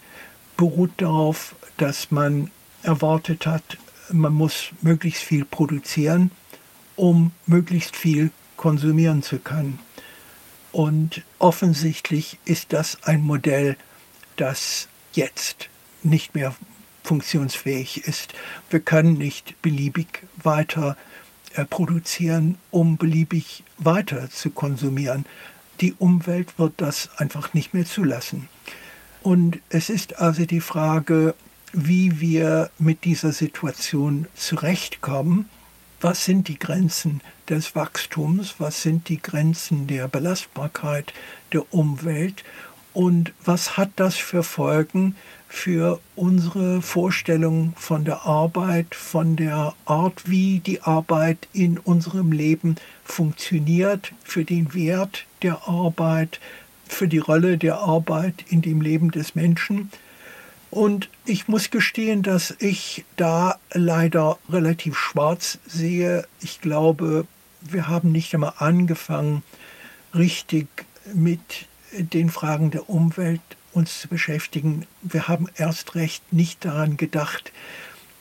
[0.57, 2.49] beruht darauf, dass man
[2.81, 3.77] erwartet hat,
[4.11, 6.31] man muss möglichst viel produzieren,
[6.95, 9.77] um möglichst viel konsumieren zu können.
[10.71, 13.77] Und offensichtlich ist das ein Modell,
[14.35, 15.69] das jetzt
[16.03, 16.55] nicht mehr
[17.03, 18.33] funktionsfähig ist.
[18.69, 20.97] Wir können nicht beliebig weiter
[21.55, 25.25] äh, produzieren, um beliebig weiter zu konsumieren.
[25.81, 28.47] Die Umwelt wird das einfach nicht mehr zulassen.
[29.21, 31.35] Und es ist also die Frage,
[31.73, 35.49] wie wir mit dieser Situation zurechtkommen.
[35.99, 38.55] Was sind die Grenzen des Wachstums?
[38.57, 41.13] Was sind die Grenzen der Belastbarkeit
[41.53, 42.43] der Umwelt?
[42.93, 45.15] Und was hat das für Folgen
[45.47, 52.77] für unsere Vorstellung von der Arbeit, von der Art, wie die Arbeit in unserem Leben
[53.03, 56.39] funktioniert, für den Wert der Arbeit,
[56.87, 59.91] für die Rolle der Arbeit in dem Leben des Menschen?
[60.69, 66.25] Und ich muss gestehen, dass ich da leider relativ schwarz sehe.
[66.39, 67.27] Ich glaube,
[67.59, 69.43] wir haben nicht einmal angefangen,
[70.15, 70.67] richtig
[71.13, 73.41] mit den Fragen der Umwelt
[73.73, 74.87] uns zu beschäftigen.
[75.01, 77.51] Wir haben erst recht nicht daran gedacht,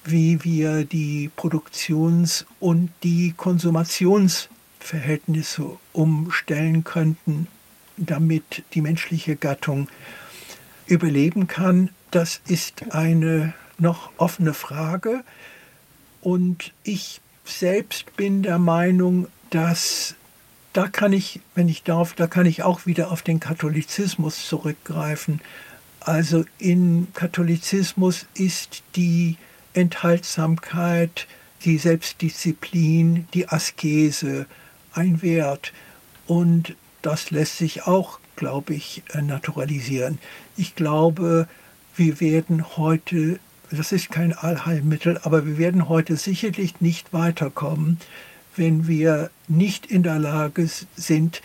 [0.04, 7.48] wie wir die Produktions- und die Konsumationsverhältnisse umstellen könnten,
[7.96, 9.88] damit die menschliche Gattung
[10.86, 11.90] überleben kann.
[12.10, 15.22] Das ist eine noch offene Frage.
[16.20, 20.16] Und ich selbst bin der Meinung, dass
[20.72, 25.40] da kann ich, wenn ich darf, da kann ich auch wieder auf den Katholizismus zurückgreifen.
[26.00, 29.36] Also im Katholizismus ist die
[29.74, 31.26] Enthaltsamkeit,
[31.64, 34.46] die Selbstdisziplin, die Askese
[34.92, 35.72] ein Wert.
[36.26, 40.18] Und das lässt sich auch, glaube ich, naturalisieren.
[40.56, 41.48] Ich glaube,
[41.96, 47.98] wir werden heute, das ist kein Allheilmittel, aber wir werden heute sicherlich nicht weiterkommen,
[48.60, 51.40] wenn wir nicht in der Lage sind,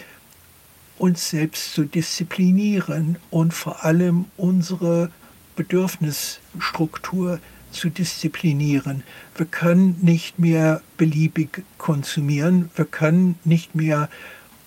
[0.98, 5.10] uns selbst zu disziplinieren und vor allem unsere
[5.56, 7.40] Bedürfnisstruktur
[7.72, 9.04] zu disziplinieren.
[9.38, 14.10] Wir können nicht mehr beliebig konsumieren, wir können nicht mehr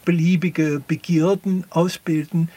[0.06, 2.48] beliebige Begierden ausbilden.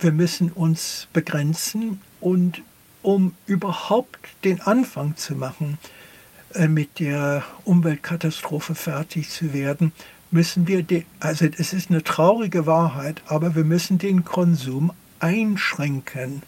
[0.00, 2.60] Wir müssen uns begrenzen und
[3.00, 5.78] um überhaupt den Anfang zu machen,
[6.68, 9.92] mit der Umweltkatastrophe fertig zu werden,
[10.30, 10.84] müssen wir,
[11.18, 16.42] also es ist eine traurige Wahrheit, aber wir müssen den Konsum einschränken.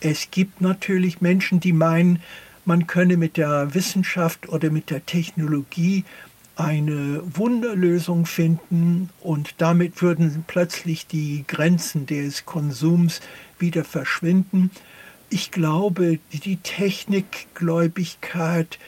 [0.00, 2.22] Es gibt natürlich Menschen, die meinen,
[2.64, 6.04] man könne mit der Wissenschaft oder mit der Technologie
[6.56, 13.20] eine Wunderlösung finden und damit würden plötzlich die Grenzen des Konsums
[13.58, 14.70] wieder verschwinden.
[15.30, 18.78] Ich glaube, die Technikgläubigkeit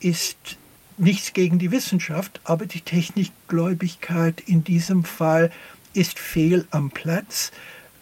[0.00, 0.58] ist
[0.98, 5.50] nichts gegen die Wissenschaft, aber die Technikgläubigkeit in diesem Fall
[5.92, 7.52] ist fehl am Platz.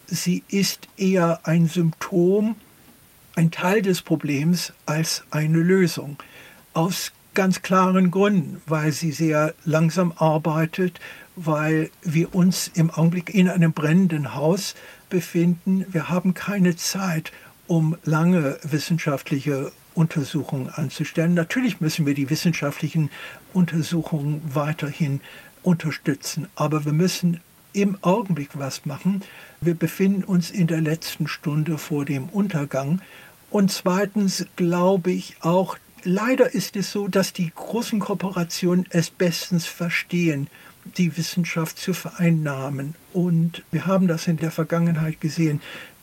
[0.07, 2.55] Sie ist eher ein Symptom,
[3.35, 6.17] ein Teil des Problems als eine Lösung.
[6.73, 10.99] Aus ganz klaren Gründen, weil sie sehr langsam arbeitet,
[11.35, 14.73] weil wir uns im Augenblick in einem brennenden Haus
[15.09, 15.85] befinden.
[15.89, 17.31] Wir haben keine Zeit,
[17.67, 21.33] um lange wissenschaftliche Untersuchungen anzustellen.
[21.33, 23.09] Natürlich müssen wir die wissenschaftlichen
[23.53, 25.21] Untersuchungen weiterhin
[25.63, 27.39] unterstützen, aber wir müssen
[27.73, 29.23] im Augenblick was machen.
[29.59, 33.01] Wir befinden uns in der letzten Stunde vor dem Untergang.
[33.49, 39.65] Und zweitens glaube ich auch, leider ist es so, dass die großen Kooperationen es bestens
[39.65, 40.47] verstehen,
[40.97, 42.95] die Wissenschaft zu vereinnahmen.
[43.11, 45.61] Und wir haben das in der Vergangenheit gesehen.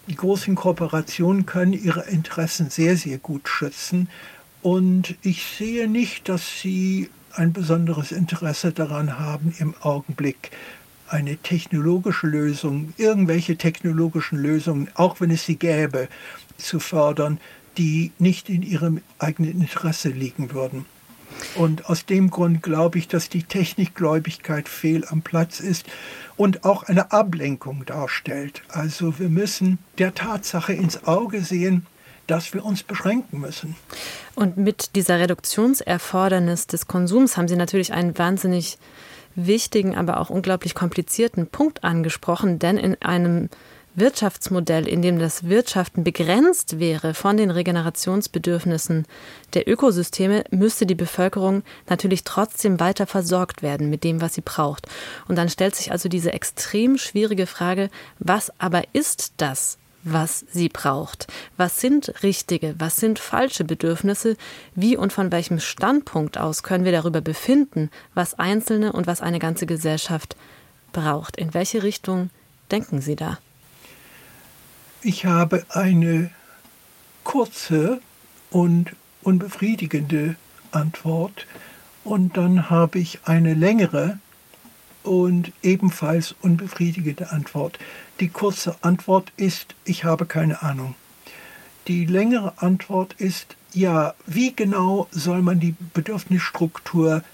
[0.09, 4.09] Die großen Kooperationen können ihre Interessen sehr, sehr gut schützen.
[4.61, 10.51] Und ich sehe nicht, dass sie ein besonderes Interesse daran haben, im Augenblick
[11.09, 16.09] eine technologische Lösung, irgendwelche technologischen Lösungen, auch wenn es sie gäbe,
[16.57, 17.39] zu fördern,
[17.79, 20.87] die nicht in ihrem eigenen Interesse liegen würden.
[21.55, 25.87] Und aus dem Grund glaube ich, dass die Technikgläubigkeit fehl am Platz ist
[26.37, 28.63] und auch eine Ablenkung darstellt.
[28.69, 31.87] Also wir müssen der Tatsache ins Auge sehen,
[32.27, 33.77] dass wir uns beschränken müssen.
[34.35, 38.79] Und mit dieser Reduktionserfordernis des Konsums haben Sie natürlich einen wahnsinnig
[39.35, 43.49] wichtigen, aber auch unglaublich komplizierten Punkt angesprochen, denn in einem
[43.95, 49.07] Wirtschaftsmodell, in dem das Wirtschaften begrenzt wäre von den Regenerationsbedürfnissen
[49.53, 54.89] der Ökosysteme, müsste die Bevölkerung natürlich trotzdem weiter versorgt werden mit dem, was sie braucht.
[55.29, 60.71] Und dann stellt sich also diese extrem schwierige Frage, was aber ist das, was sie
[60.71, 61.27] braucht?
[61.59, 64.37] Was sind richtige, was sind falsche Bedürfnisse?
[64.75, 69.39] Wie und von welchem Standpunkt aus können wir darüber befinden, was Einzelne und was eine
[69.39, 70.35] ganze Gesellschaft
[70.93, 71.37] braucht?
[71.37, 72.31] In welche Richtung
[72.71, 73.39] denken Sie da?
[75.05, 76.31] Ich habe eine
[77.25, 78.01] kurze
[78.51, 78.95] und
[79.25, 80.37] unbefriedigende
[80.71, 81.49] Antwort
[82.05, 84.21] und dann habe ich eine längere
[85.03, 87.81] und ebenfalls unbefriedigende Antwort.
[88.21, 90.95] Die kurze Antwort ist, ich habe keine Ahnung.
[91.89, 97.25] Die längere Antwort ist, ja, wie genau soll man die Bedürfnisstruktur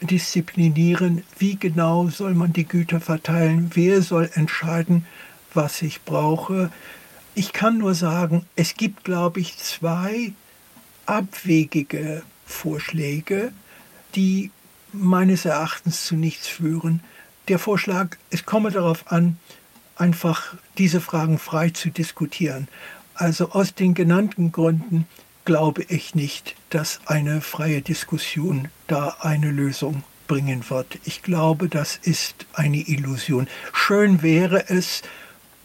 [0.00, 1.22] disziplinieren?
[1.38, 3.72] Wie genau soll man die Güter verteilen?
[3.74, 5.04] Wer soll entscheiden,
[5.52, 6.70] was ich brauche?
[7.34, 10.32] Ich kann nur sagen, es gibt, glaube ich, zwei
[11.06, 13.52] abwegige Vorschläge,
[14.14, 14.50] die
[14.92, 17.00] meines Erachtens zu nichts führen.
[17.48, 19.38] Der Vorschlag, es komme darauf an,
[19.96, 22.68] einfach diese Fragen frei zu diskutieren.
[23.14, 25.06] Also aus den genannten Gründen
[25.44, 30.98] glaube ich nicht, dass eine freie Diskussion da eine Lösung bringen wird.
[31.04, 33.48] Ich glaube, das ist eine Illusion.
[33.72, 35.02] Schön wäre es,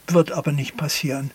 [0.08, 1.30] wird aber nicht passieren.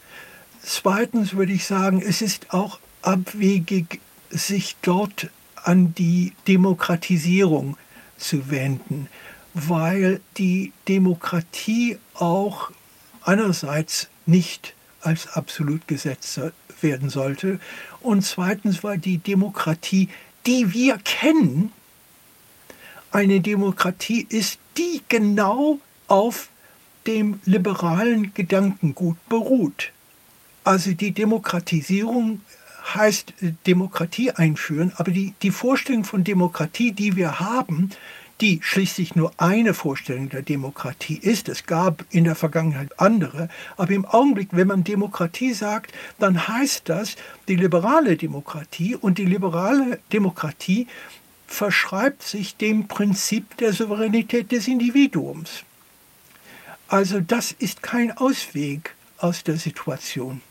[0.64, 4.00] Zweitens würde ich sagen, es ist auch abwegig,
[4.30, 7.78] sich dort an die Demokratisierung
[8.18, 9.08] zu wenden,
[9.54, 12.72] weil die Demokratie auch
[13.24, 16.40] einerseits nicht als absolut gesetzt
[16.82, 17.60] werden sollte
[18.00, 20.10] und zweitens, weil die Demokratie,
[20.46, 21.72] die wir kennen,
[23.12, 26.50] eine Demokratie ist, die genau auf
[27.08, 29.92] dem liberalen Gedankengut beruht.
[30.64, 32.42] Also die Demokratisierung
[32.94, 37.90] heißt äh, Demokratie einführen, aber die, die Vorstellung von Demokratie, die wir haben,
[38.42, 41.48] die schließlich nur eine Vorstellung der Demokratie ist.
[41.48, 46.90] Es gab in der Vergangenheit andere, aber im Augenblick, wenn man Demokratie sagt, dann heißt
[46.90, 47.16] das
[47.48, 50.88] die liberale Demokratie und die liberale Demokratie
[51.46, 55.64] verschreibt sich dem Prinzip der Souveränität des Individuums.
[56.88, 60.42] Also das ist kein Ausweg aus der Situation.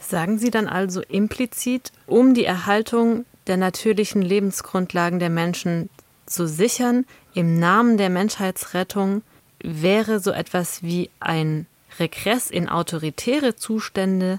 [0.00, 5.88] Sagen Sie dann also implizit, um die Erhaltung der natürlichen Lebensgrundlagen der Menschen
[6.26, 7.04] zu sichern,
[7.34, 9.22] im Namen der Menschheitsrettung
[9.62, 11.66] wäre so etwas wie ein
[11.98, 14.38] Regress in autoritäre Zustände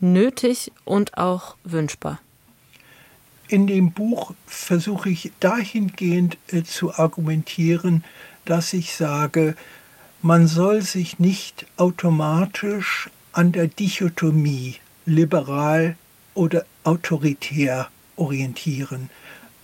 [0.00, 2.20] nötig und auch wünschbar.
[3.48, 8.04] In dem Buch versuche ich dahingehend äh, zu argumentieren,
[8.44, 9.56] dass ich sage,
[10.20, 14.74] man soll sich nicht automatisch an der Dichotomie
[15.06, 15.94] liberal
[16.34, 19.10] oder autoritär orientieren.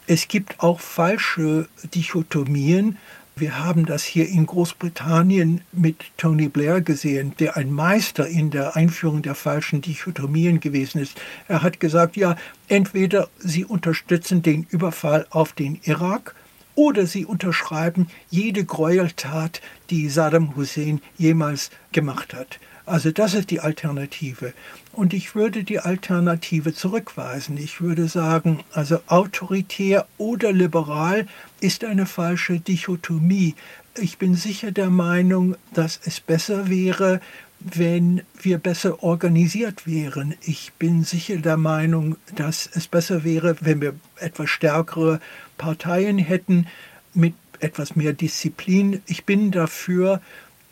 [0.07, 2.99] Es gibt auch falsche Dichotomien.
[3.35, 8.77] Wir haben das hier in Großbritannien mit Tony Blair gesehen, der ein Meister in der
[8.77, 11.21] Einführung der falschen Dichotomien gewesen ist.
[11.49, 12.37] Er hat gesagt, ja,
[12.69, 16.37] entweder Sie unterstützen den Überfall auf den Irak
[16.75, 19.61] oder Sie unterschreiben jede Gräueltat,
[19.91, 22.59] die Saddam Hussein jemals gemacht hat.
[22.87, 24.53] Also das ist die Alternative.
[24.93, 27.57] Und ich würde die Alternative zurückweisen.
[27.57, 31.27] Ich würde sagen, also autoritär oder liberal
[31.61, 33.55] ist eine falsche Dichotomie.
[33.97, 37.21] Ich bin sicher der Meinung, dass es besser wäre,
[37.65, 40.35] wenn wir besser organisiert wären.
[40.43, 45.19] Ich bin sicher der Meinung, dass es besser wäre, wenn wir etwas stärkere
[45.57, 46.67] Parteien hätten
[47.15, 49.03] mit etwas mehr Disziplin.
[49.07, 50.21] Ich bin dafür,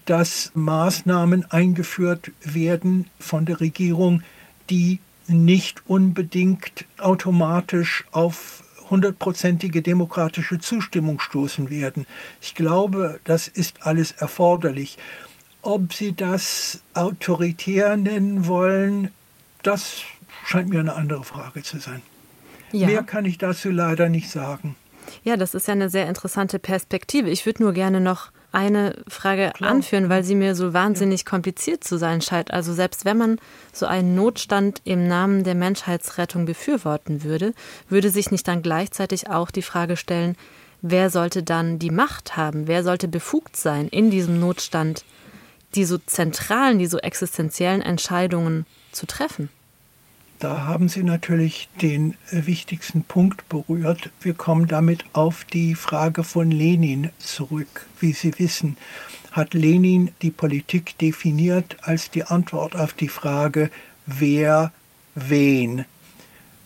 [0.04, 4.22] dass Maßnahmen eingeführt werden von der Regierung,
[4.68, 12.06] die nicht unbedingt automatisch auf hundertprozentige demokratische Zustimmung stoßen werden.
[12.42, 14.98] Ich glaube, das ist alles erforderlich.
[15.62, 19.10] Ob Sie das autoritär nennen wollen,
[19.62, 20.02] das
[20.44, 22.02] scheint mir eine andere Frage zu sein.
[22.72, 22.88] Ja.
[22.88, 24.76] Mehr kann ich dazu leider nicht sagen.
[25.24, 27.30] Ja, das ist ja eine sehr interessante Perspektive.
[27.30, 29.70] Ich würde nur gerne noch eine Frage Klar.
[29.70, 31.30] anführen, weil sie mir so wahnsinnig ja.
[31.30, 32.50] kompliziert zu sein scheint.
[32.50, 33.38] Also selbst wenn man
[33.72, 37.54] so einen Notstand im Namen der Menschheitsrettung befürworten würde,
[37.88, 40.36] würde sich nicht dann gleichzeitig auch die Frage stellen,
[40.82, 45.04] wer sollte dann die Macht haben, wer sollte befugt sein, in diesem Notstand
[45.74, 49.48] die so zentralen, die so existenziellen Entscheidungen zu treffen?
[50.38, 54.10] Da haben Sie natürlich den äh, wichtigsten Punkt berührt.
[54.20, 57.86] Wir kommen damit auf die Frage von Lenin zurück.
[58.00, 58.76] Wie Sie wissen,
[59.30, 63.70] hat Lenin die Politik definiert als die Antwort auf die Frage,
[64.06, 64.72] wer
[65.14, 65.84] wen,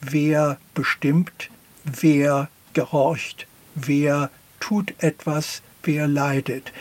[0.01, 1.51] wer bestimmt,
[1.85, 6.73] wer gehorcht, wer tut etwas, wer leidet.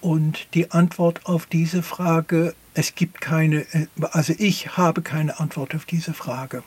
[0.00, 3.66] Und die Antwort auf diese Frage es gibt keine,
[4.12, 6.62] also ich habe keine Antwort auf diese Frage.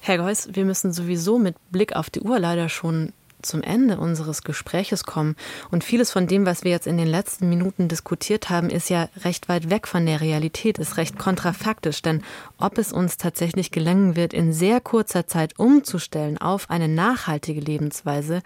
[0.00, 4.42] Herr Geuss, wir müssen sowieso mit Blick auf die Uhr leider schon zum Ende unseres
[4.42, 5.36] Gespräches kommen.
[5.70, 9.10] Und vieles von dem, was wir jetzt in den letzten Minuten diskutiert haben, ist ja
[9.24, 12.00] recht weit weg von der Realität, ist recht kontrafaktisch.
[12.00, 12.22] Denn
[12.56, 18.42] ob es uns tatsächlich gelingen wird, in sehr kurzer Zeit umzustellen auf eine nachhaltige Lebensweise,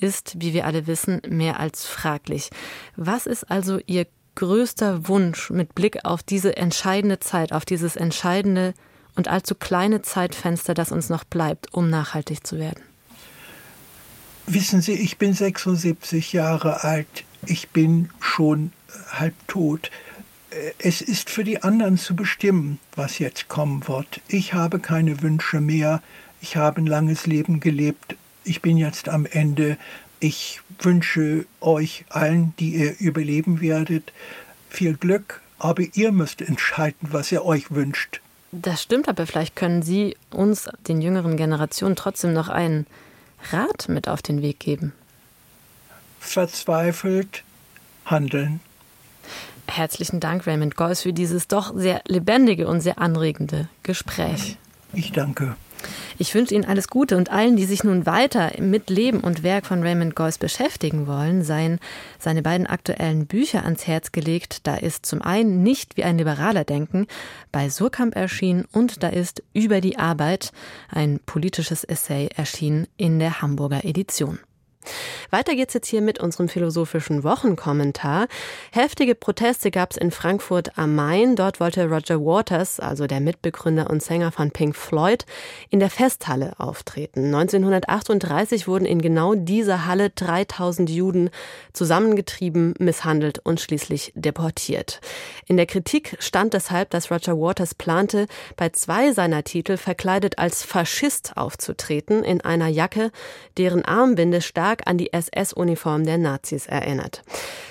[0.00, 2.50] ist, wie wir alle wissen, mehr als fraglich.
[2.96, 8.74] Was ist also Ihr größter Wunsch mit Blick auf diese entscheidende Zeit, auf dieses entscheidende
[9.14, 12.82] und allzu kleine Zeitfenster, das uns noch bleibt, um nachhaltig zu werden?
[14.46, 17.24] Wissen Sie, ich bin 76 Jahre alt.
[17.46, 18.72] Ich bin schon
[19.10, 19.90] halb tot.
[20.78, 24.20] Es ist für die anderen zu bestimmen, was jetzt kommen wird.
[24.28, 26.02] Ich habe keine Wünsche mehr.
[26.40, 28.16] Ich habe ein langes Leben gelebt.
[28.44, 29.76] Ich bin jetzt am Ende.
[30.20, 34.12] Ich wünsche euch allen, die ihr überleben werdet,
[34.68, 38.20] viel Glück, aber ihr müsst entscheiden, was ihr euch wünscht.
[38.52, 42.86] Das stimmt, aber vielleicht können Sie uns, den jüngeren Generationen, trotzdem noch einen
[43.50, 44.92] Rat mit auf den Weg geben.
[46.20, 47.42] Verzweifelt
[48.06, 48.60] handeln.
[49.66, 54.56] Herzlichen Dank, Raymond Geuss, für dieses doch sehr lebendige und sehr anregende Gespräch.
[54.92, 55.56] Ich danke.
[56.18, 59.66] Ich wünsche Ihnen alles Gute und allen, die sich nun weiter mit Leben und Werk
[59.66, 61.78] von Raymond Geuss beschäftigen wollen, seien
[62.18, 64.66] seine beiden aktuellen Bücher ans Herz gelegt.
[64.66, 67.06] Da ist zum einen nicht wie ein liberaler Denken
[67.52, 70.52] bei Surkamp erschienen und da ist über die Arbeit
[70.88, 74.38] ein politisches Essay erschienen in der Hamburger Edition.
[75.30, 78.26] Weiter geht's jetzt hier mit unserem philosophischen Wochenkommentar.
[78.72, 81.36] Heftige Proteste gab's in Frankfurt am Main.
[81.36, 85.26] Dort wollte Roger Waters, also der Mitbegründer und Sänger von Pink Floyd,
[85.70, 87.26] in der Festhalle auftreten.
[87.26, 91.30] 1938 wurden in genau dieser Halle 3000 Juden
[91.72, 95.00] zusammengetrieben, misshandelt und schließlich deportiert.
[95.46, 98.26] In der Kritik stand deshalb, dass Roger Waters plante,
[98.56, 103.10] bei zwei seiner Titel verkleidet als Faschist aufzutreten, in einer Jacke,
[103.56, 107.22] deren Armbinde stark stark an die SS-Uniform der Nazis erinnert.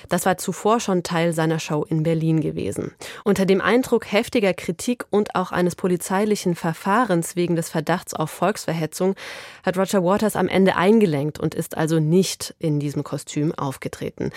[0.09, 2.93] Das war zuvor schon Teil seiner Show in Berlin gewesen.
[3.23, 9.15] Unter dem Eindruck heftiger Kritik und auch eines polizeilichen Verfahrens wegen des Verdachts auf Volksverhetzung
[9.63, 14.31] hat Roger Waters am Ende eingelenkt und ist also nicht in diesem Kostüm aufgetreten.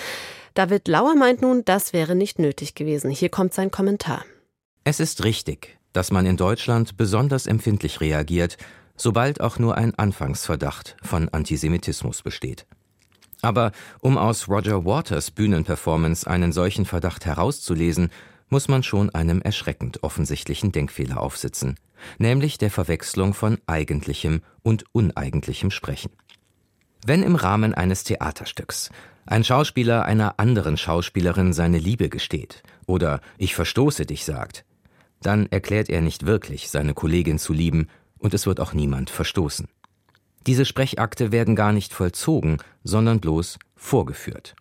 [0.55, 3.11] David Lauer meint nun, das wäre nicht nötig gewesen.
[3.11, 4.25] Hier kommt sein Kommentar.
[4.85, 8.57] Es ist richtig, dass man in Deutschland besonders empfindlich reagiert,
[8.97, 12.66] sobald auch nur ein Anfangsverdacht von Antisemitismus besteht.
[13.42, 18.11] Aber um aus Roger Waters Bühnenperformance einen solchen Verdacht herauszulesen,
[18.49, 21.76] muss man schon einem erschreckend offensichtlichen Denkfehler aufsitzen,
[22.18, 26.12] nämlich der Verwechslung von eigentlichem und uneigentlichem Sprechen.
[27.05, 28.90] Wenn im Rahmen eines Theaterstücks
[29.26, 34.64] ein Schauspieler einer anderen Schauspielerin seine Liebe gesteht oder ich verstoße dich sagt,
[35.20, 37.88] dann erklärt er nicht wirklich, seine Kollegin zu lieben,
[38.19, 39.69] und es wird auch niemand verstoßen.
[40.47, 44.55] Diese Sprechakte werden gar nicht vollzogen, sondern bloß vorgeführt.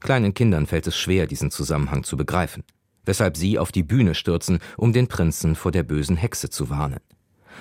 [0.00, 2.64] Kleinen Kindern fällt es schwer, diesen Zusammenhang zu begreifen,
[3.04, 7.00] weshalb sie auf die Bühne stürzen, um den Prinzen vor der bösen Hexe zu warnen.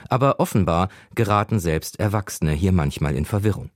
[0.09, 3.71] Aber offenbar geraten selbst Erwachsene hier manchmal in Verwirrung.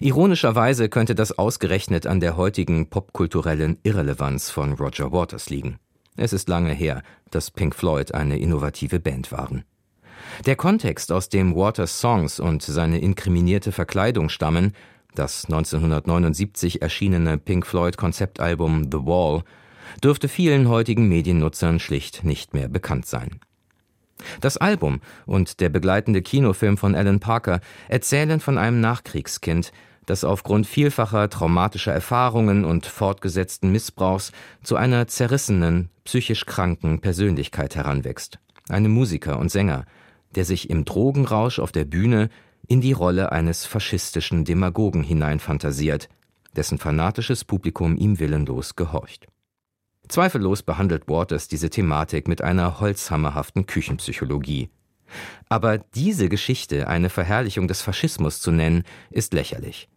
[0.00, 5.78] Ironischerweise könnte das ausgerechnet an der heutigen popkulturellen Irrelevanz von Roger Waters liegen.
[6.16, 9.64] Es ist lange her, dass Pink Floyd eine innovative Band waren.
[10.46, 14.72] Der Kontext, aus dem Waters Songs und seine inkriminierte Verkleidung stammen,
[15.14, 19.42] das 1979 erschienene Pink Floyd Konzeptalbum The Wall,
[20.02, 23.40] dürfte vielen heutigen Mediennutzern schlicht nicht mehr bekannt sein.
[24.40, 29.72] Das Album und der begleitende Kinofilm von Alan Parker erzählen von einem Nachkriegskind,
[30.06, 38.38] das aufgrund vielfacher traumatischer Erfahrungen und fortgesetzten Missbrauchs zu einer zerrissenen, psychisch kranken Persönlichkeit heranwächst.
[38.68, 39.84] Einem Musiker und Sänger,
[40.34, 42.28] der sich im Drogenrausch auf der Bühne
[42.66, 46.08] in die Rolle eines faschistischen Demagogen hineinfantasiert,
[46.54, 49.26] dessen fanatisches Publikum ihm willenlos gehorcht.
[50.08, 54.70] Zweifellos behandelt Waters diese Thematik mit einer holzhammerhaften Küchenpsychologie.
[55.48, 59.88] Aber diese Geschichte eine Verherrlichung des Faschismus zu nennen, ist lächerlich.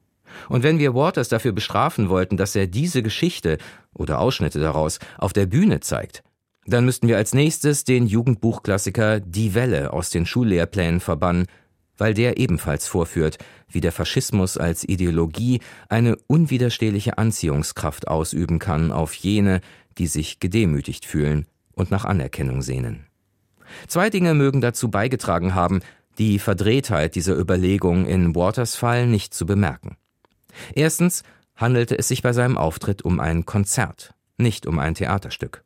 [0.47, 3.57] Und wenn wir Waters dafür bestrafen wollten, dass er diese Geschichte
[3.93, 6.23] oder Ausschnitte daraus auf der Bühne zeigt,
[6.71, 11.47] dann müssten wir als nächstes den Jugendbuchklassiker Die Welle aus den Schullehrplänen verbannen,
[11.97, 13.37] weil der ebenfalls vorführt,
[13.69, 19.61] wie der Faschismus als Ideologie eine unwiderstehliche Anziehungskraft ausüben kann auf jene,
[19.97, 23.05] die sich gedemütigt fühlen und nach Anerkennung sehnen.
[23.87, 25.81] Zwei Dinge mögen dazu beigetragen haben,
[26.17, 29.95] die Verdrehtheit dieser Überlegung in Waters Fall nicht zu bemerken.
[30.73, 31.23] Erstens
[31.55, 35.63] handelte es sich bei seinem Auftritt um ein Konzert, nicht um ein Theaterstück.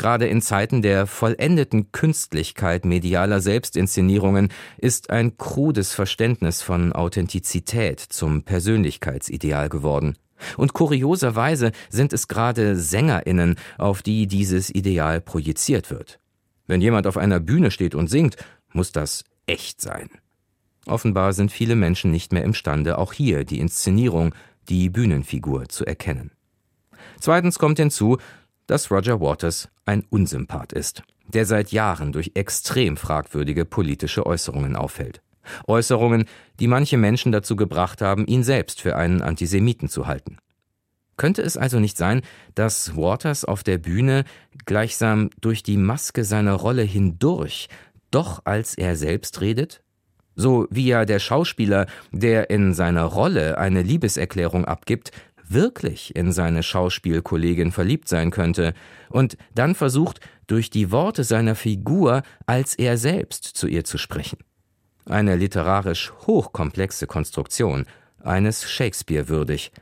[0.00, 4.48] Gerade in Zeiten der vollendeten Künstlichkeit medialer Selbstinszenierungen
[4.78, 10.16] ist ein krudes Verständnis von Authentizität zum Persönlichkeitsideal geworden.
[10.56, 16.18] Und kurioserweise sind es gerade Sängerinnen, auf die dieses Ideal projiziert wird.
[16.66, 18.38] Wenn jemand auf einer Bühne steht und singt,
[18.72, 20.08] muss das echt sein.
[20.86, 24.34] Offenbar sind viele Menschen nicht mehr imstande, auch hier die Inszenierung,
[24.70, 26.30] die Bühnenfigur zu erkennen.
[27.20, 28.16] Zweitens kommt hinzu,
[28.70, 35.22] dass Roger Waters ein Unsympath ist, der seit Jahren durch extrem fragwürdige politische Äußerungen auffällt.
[35.66, 36.26] Äußerungen,
[36.60, 40.36] die manche Menschen dazu gebracht haben, ihn selbst für einen Antisemiten zu halten.
[41.16, 42.22] Könnte es also nicht sein,
[42.54, 44.24] dass Waters auf der Bühne
[44.66, 47.68] gleichsam durch die Maske seiner Rolle hindurch
[48.12, 49.82] doch als er selbst redet?
[50.36, 55.10] So wie ja der Schauspieler, der in seiner Rolle eine Liebeserklärung abgibt,
[55.52, 58.74] wirklich in seine Schauspielkollegin verliebt sein könnte
[59.08, 64.38] und dann versucht, durch die Worte seiner Figur als er selbst zu ihr zu sprechen.
[65.06, 67.86] Eine literarisch hochkomplexe Konstruktion,
[68.22, 69.72] eines Shakespeare würdig.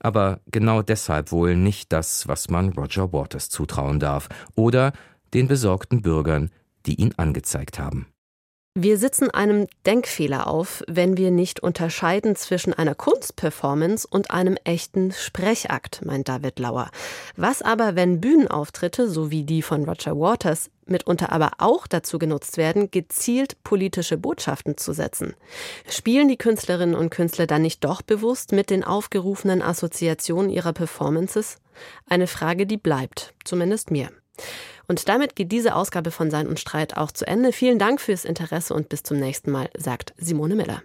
[0.00, 4.92] Aber genau deshalb wohl nicht das, was man Roger Waters zutrauen darf oder
[5.34, 6.50] den besorgten Bürgern,
[6.86, 8.11] die ihn angezeigt haben.
[8.74, 15.12] Wir sitzen einem Denkfehler auf, wenn wir nicht unterscheiden zwischen einer Kunstperformance und einem echten
[15.12, 16.90] Sprechakt, meint David Lauer.
[17.36, 22.56] Was aber, wenn Bühnenauftritte, so wie die von Roger Waters, mitunter aber auch dazu genutzt
[22.56, 25.34] werden, gezielt politische Botschaften zu setzen?
[25.86, 31.58] Spielen die Künstlerinnen und Künstler dann nicht doch bewusst mit den aufgerufenen Assoziationen ihrer Performances?
[32.08, 34.08] Eine Frage, die bleibt, zumindest mir.
[34.88, 37.52] Und damit geht diese Ausgabe von Sein und Streit auch zu Ende.
[37.52, 40.82] Vielen Dank fürs Interesse und bis zum nächsten Mal, sagt Simone Miller.